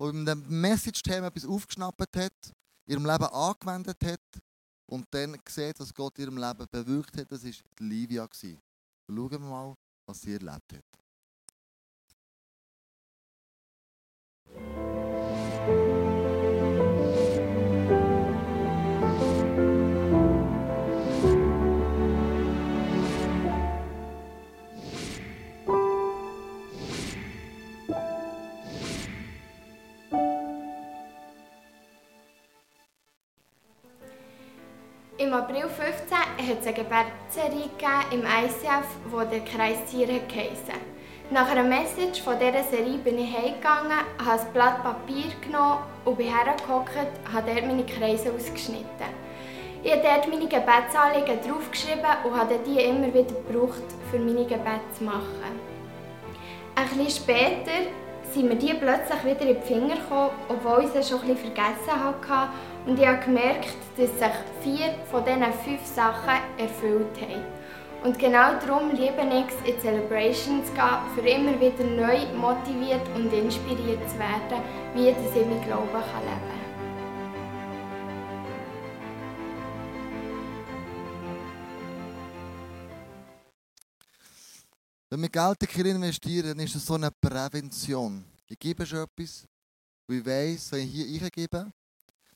die 0.00 0.12
mit 0.12 0.28
dem 0.28 0.60
Message-Thema 0.60 1.28
etwas 1.28 1.44
aufgeschnappt 1.46 2.16
hat, 2.16 2.52
in 2.86 2.94
ihrem 2.94 3.06
Leben 3.06 3.24
angewendet 3.24 4.02
hat 4.04 4.20
und 4.86 5.06
dann 5.10 5.38
sieht, 5.48 5.78
was 5.80 5.94
Gott 5.94 6.18
in 6.18 6.24
ihrem 6.24 6.38
Leben 6.38 6.66
bewirkt 6.70 7.16
hat, 7.16 7.30
das 7.30 7.44
war 7.44 7.52
Livia. 7.78 8.28
Schauen 8.32 9.30
wir 9.30 9.38
mal, 9.38 9.74
was 10.06 10.20
sie 10.20 10.34
erlebt 10.34 10.72
hat. 10.72 10.84
April 35.34 35.68
15 35.68 36.16
hat 36.16 36.60
es 36.60 36.66
eine 36.68 36.76
Gebetsserie 36.76 37.68
im 38.12 38.20
ICF, 38.20 38.86
wo 39.10 39.18
der 39.24 39.40
Kreis 39.40 39.84
Tiere 39.90 40.20
geheissen. 40.28 40.78
Nach 41.30 41.50
einer 41.50 41.64
Message 41.64 42.22
von 42.22 42.38
dieser 42.38 42.62
Serie 42.62 42.98
bin 42.98 43.18
ich 43.18 43.36
heimgegangen, 43.36 43.98
habe 44.24 44.40
ein 44.40 44.52
Blatt 44.52 44.84
Papier 44.84 45.32
genommen 45.40 45.78
und 46.04 46.18
bin 46.18 46.32
hergehockt, 46.32 46.94
habe 47.32 47.50
dort 47.52 47.66
meine 47.66 47.84
Kreise 47.84 48.32
ausgeschnitten. 48.32 49.10
Ich 49.82 49.90
habe 49.90 50.02
dort 50.02 50.28
meine 50.28 50.46
Gebetsanliegen 50.46 51.40
draufgeschrieben 51.42 52.14
und 52.22 52.38
habe 52.38 52.60
die 52.64 52.84
immer 52.84 53.08
wieder 53.08 53.34
gebraucht, 53.34 53.82
für 54.12 54.20
meine 54.20 54.44
Gebete 54.44 54.88
zu 54.96 55.02
machen. 55.02 55.58
Ein 56.76 56.88
bisschen 56.90 57.24
später 57.24 57.90
sind 58.34 58.48
mir 58.48 58.56
die 58.56 58.74
plötzlich 58.74 59.24
wieder 59.24 59.48
in 59.48 59.60
die 59.60 59.66
Finger 59.66 59.94
gekommen, 59.94 60.30
obwohl 60.48 60.84
ich 60.84 60.90
sie 60.90 61.08
schon 61.08 61.20
bisschen 61.20 61.36
vergessen 61.36 62.04
hatte. 62.04 62.50
Und 62.84 62.98
ich 62.98 63.06
habe 63.06 63.24
gemerkt, 63.24 63.76
dass 63.96 64.10
sich 64.18 64.36
vier 64.60 64.94
von 65.10 65.24
diesen 65.24 65.52
fünf 65.64 65.86
Sachen 65.86 66.42
erfüllt 66.58 67.16
haben. 67.20 67.44
Und 68.02 68.18
genau 68.18 68.52
darum 68.60 68.90
liebe 68.90 69.22
ich 69.22 69.46
es, 69.48 69.74
in 69.74 69.80
Celebrations 69.80 70.66
zu 70.66 70.72
gehen, 70.74 71.00
für 71.14 71.26
immer 71.26 71.58
wieder 71.58 71.84
neu 71.84 72.18
motiviert 72.36 73.00
und 73.14 73.32
inspiriert 73.32 74.10
zu 74.10 74.18
werden, 74.18 74.62
wie 74.94 75.08
ich 75.08 75.16
mein 75.16 75.64
Glauben 75.64 75.88
kann 75.92 76.20
leben 76.20 76.44
kann. 76.50 76.53
Wenn 85.14 85.22
wir 85.22 85.28
Geld 85.28 85.62
in 85.62 85.68
die 85.68 85.72
Kirche 85.72 85.90
investieren, 85.90 86.48
dann 86.48 86.58
ist 86.58 86.74
es 86.74 86.84
so 86.84 86.94
eine 86.94 87.08
Prävention. 87.08 88.24
Ich 88.48 88.58
gebe 88.58 88.84
schon 88.84 88.98
etwas, 88.98 89.46
wo 90.08 90.14
ich 90.14 90.26
weiss, 90.26 90.72
wenn 90.72 90.88
ich 90.88 90.90
hier 90.90 91.22
eingebe, 91.22 91.48
dann 91.58 91.72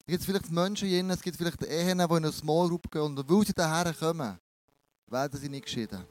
gibt 0.07 0.21
es 0.21 0.25
vielleicht 0.25 0.49
Menschen 0.49 0.87
hier, 0.87 1.05
es 1.11 1.21
gibt 1.21 1.37
vielleicht 1.37 1.61
Ehen, 1.65 1.99
die 1.99 2.05
in 2.05 2.11
eine 2.13 2.31
Small 2.31 2.69
Group 2.69 2.89
gehen 2.89 3.03
und 3.03 3.29
weil 3.29 3.45
sie 3.45 3.53
daher 3.53 3.93
kommen, 3.93 4.39
werden 5.09 5.41
sie 5.41 5.49
nicht 5.49 5.65
geschieden. 5.65 6.05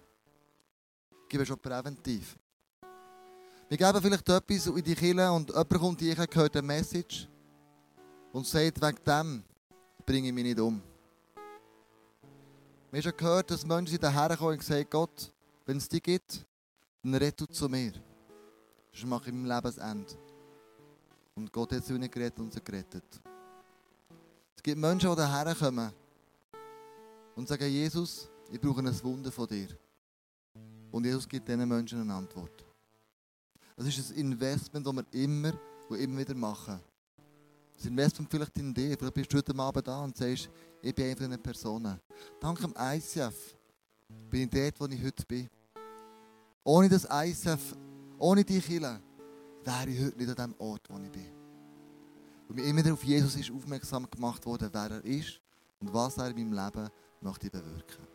Ich 1.23 1.29
gebe 1.29 1.45
schon 1.45 1.57
präventiv. 1.57 2.35
Wir 3.69 3.77
geben 3.77 4.01
vielleicht 4.01 4.27
etwas 4.27 4.67
in 4.67 4.83
die 4.83 4.95
Kirche 4.95 5.31
und 5.31 5.47
jemand 5.47 5.69
kommt 5.69 6.01
hier, 6.01 6.17
hört 6.17 6.57
eine 6.57 6.67
Message 6.67 7.29
und 8.33 8.45
sagt, 8.45 8.81
wegen 8.81 8.97
dem 9.05 9.43
bringe 10.05 10.27
ich 10.27 10.33
mich 10.33 10.43
nicht 10.43 10.59
um. 10.59 10.81
Wir 12.91 12.97
haben 12.97 13.03
schon 13.03 13.15
gehört, 13.15 13.51
dass 13.51 13.65
Menschen 13.65 13.97
daher 14.01 14.35
kommen 14.35 14.57
und 14.57 14.63
sagen, 14.65 14.85
Gott, 14.89 15.31
wenn 15.65 15.77
es 15.77 15.87
dich 15.87 16.03
gibt, 16.03 16.45
dann 17.11 17.21
red 17.21 17.39
du 17.39 17.45
zu 17.45 17.69
mir. 17.69 17.93
Sonst 18.91 19.05
mache 19.05 19.29
ich 19.29 19.35
mein 19.35 19.45
Lebensende. 19.45 20.13
Und 21.35 21.51
Gott 21.51 21.71
hat 21.71 21.85
sie 21.85 21.93
nicht 21.93 22.13
gerettet 22.13 22.39
und 22.39 22.53
sie 22.53 22.63
gerettet. 22.63 23.21
Es 24.55 24.63
gibt 24.63 24.77
Menschen, 24.77 25.09
die 25.09 25.15
daher 25.15 25.53
kommen 25.55 25.91
und 27.35 27.47
sagen, 27.47 27.67
Jesus, 27.67 28.29
ich 28.51 28.59
brauche 28.59 28.79
ein 28.79 29.03
Wunder 29.03 29.31
von 29.31 29.47
dir. 29.47 29.67
Und 30.91 31.05
Jesus 31.05 31.27
gibt 31.27 31.47
diesen 31.47 31.67
Menschen 31.67 32.01
eine 32.01 32.13
Antwort. 32.13 32.65
Das 33.75 33.85
ist 33.87 34.11
ein 34.11 34.17
Investment, 34.17 34.85
das 34.85 34.95
wir 34.95 35.05
immer 35.11 35.53
und 35.87 35.99
immer 35.99 36.19
wieder 36.19 36.33
machen. 36.33 36.79
Das 37.75 37.85
Investment 37.85 38.31
vielleicht 38.31 38.57
in 38.57 38.73
dir. 38.73 38.97
Vielleicht 38.97 39.13
bist 39.13 39.31
du 39.31 39.37
heute 39.37 39.55
Abend 39.55 39.87
da 39.87 40.03
und 40.03 40.17
sagst, 40.17 40.49
ich 40.81 40.95
bin 40.95 41.09
einfach 41.09 41.25
eine 41.25 41.37
Person. 41.37 41.99
Dank 42.39 42.59
dem 42.59 42.73
ICF 42.75 43.55
bin 44.29 44.41
ich 44.41 44.49
dort, 44.49 44.79
wo 44.79 44.85
ich 44.87 45.03
heute 45.03 45.25
bin. 45.27 45.47
Ohne 46.67 46.89
das 46.89 47.07
ICF, 47.09 47.77
ohne 48.19 48.43
die 48.43 48.59
Kirche, 48.59 48.99
wäre 49.63 49.89
ich 49.89 50.03
heute 50.03 50.17
nicht 50.17 50.37
an 50.37 50.51
dem 50.51 50.55
Ort, 50.59 50.81
wo 50.89 50.99
ich 50.99 51.09
bin. 51.09 51.31
Und 52.49 52.57
mir 52.57 52.65
immer 52.65 52.83
wieder 52.83 52.91
auf 52.91 53.05
Jesus 53.05 53.37
ist 53.37 53.49
aufmerksam 53.49 54.05
gemacht 54.11 54.45
worden, 54.45 54.67
wer 54.73 54.91
er 54.91 55.05
ist 55.05 55.39
und 55.79 55.93
was 55.93 56.17
er 56.17 56.29
in 56.29 56.49
meinem 56.49 56.65
Leben 56.65 56.89
möchte 57.21 57.49
bewirken. 57.49 58.05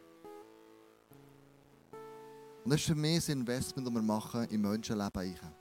Und 2.63 2.71
das 2.71 2.81
ist 2.81 2.89
für 2.89 2.95
mich 2.95 3.27
ein 3.31 3.39
Investment, 3.39 3.87
das 3.87 3.95
wir 3.95 4.03
machen 4.03 4.47
im 4.51 4.61
Menschenleben. 4.61 5.11
Rein. 5.15 5.55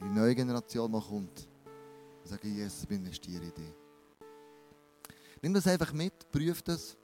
In 0.00 0.12
die 0.12 0.20
neue 0.20 0.34
Generation, 0.34 0.92
die 0.92 1.00
kommt. 1.00 1.48
Und 2.24 2.28
sage, 2.28 2.46
Jesus, 2.46 2.84
ich 2.84 2.90
investiere 2.90 3.42
in 3.42 3.54
dich. 3.54 3.74
Nimm 5.40 5.54
das 5.54 5.66
einfach 5.66 5.94
mit, 5.94 6.30
prüf 6.30 6.60
das. 6.60 6.94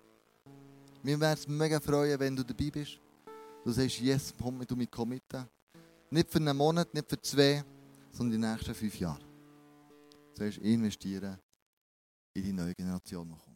Mir 1.02 1.18
wäre 1.18 1.32
es 1.32 1.48
mega 1.48 1.80
freuen, 1.80 2.20
wenn 2.20 2.36
du 2.36 2.44
dabei 2.44 2.70
bist. 2.70 3.00
Du 3.64 3.72
sagst, 3.72 4.00
yes, 4.00 4.34
komm, 4.40 4.64
du 4.66 4.74
mich 4.76 4.90
committen. 4.90 5.46
Nicht 6.10 6.30
für 6.30 6.38
einen 6.38 6.56
Monat, 6.56 6.92
nicht 6.94 7.08
für 7.08 7.20
zwei, 7.20 7.62
sondern 8.10 8.40
die 8.40 8.48
nächsten 8.48 8.74
fünf 8.74 8.98
Jahre. 8.98 9.20
Du 10.34 10.44
sagst, 10.44 10.58
investieren 10.58 11.38
in 12.34 12.42
die 12.42 12.52
neue 12.52 12.74
Generation, 12.74 13.28
die. 13.28 13.49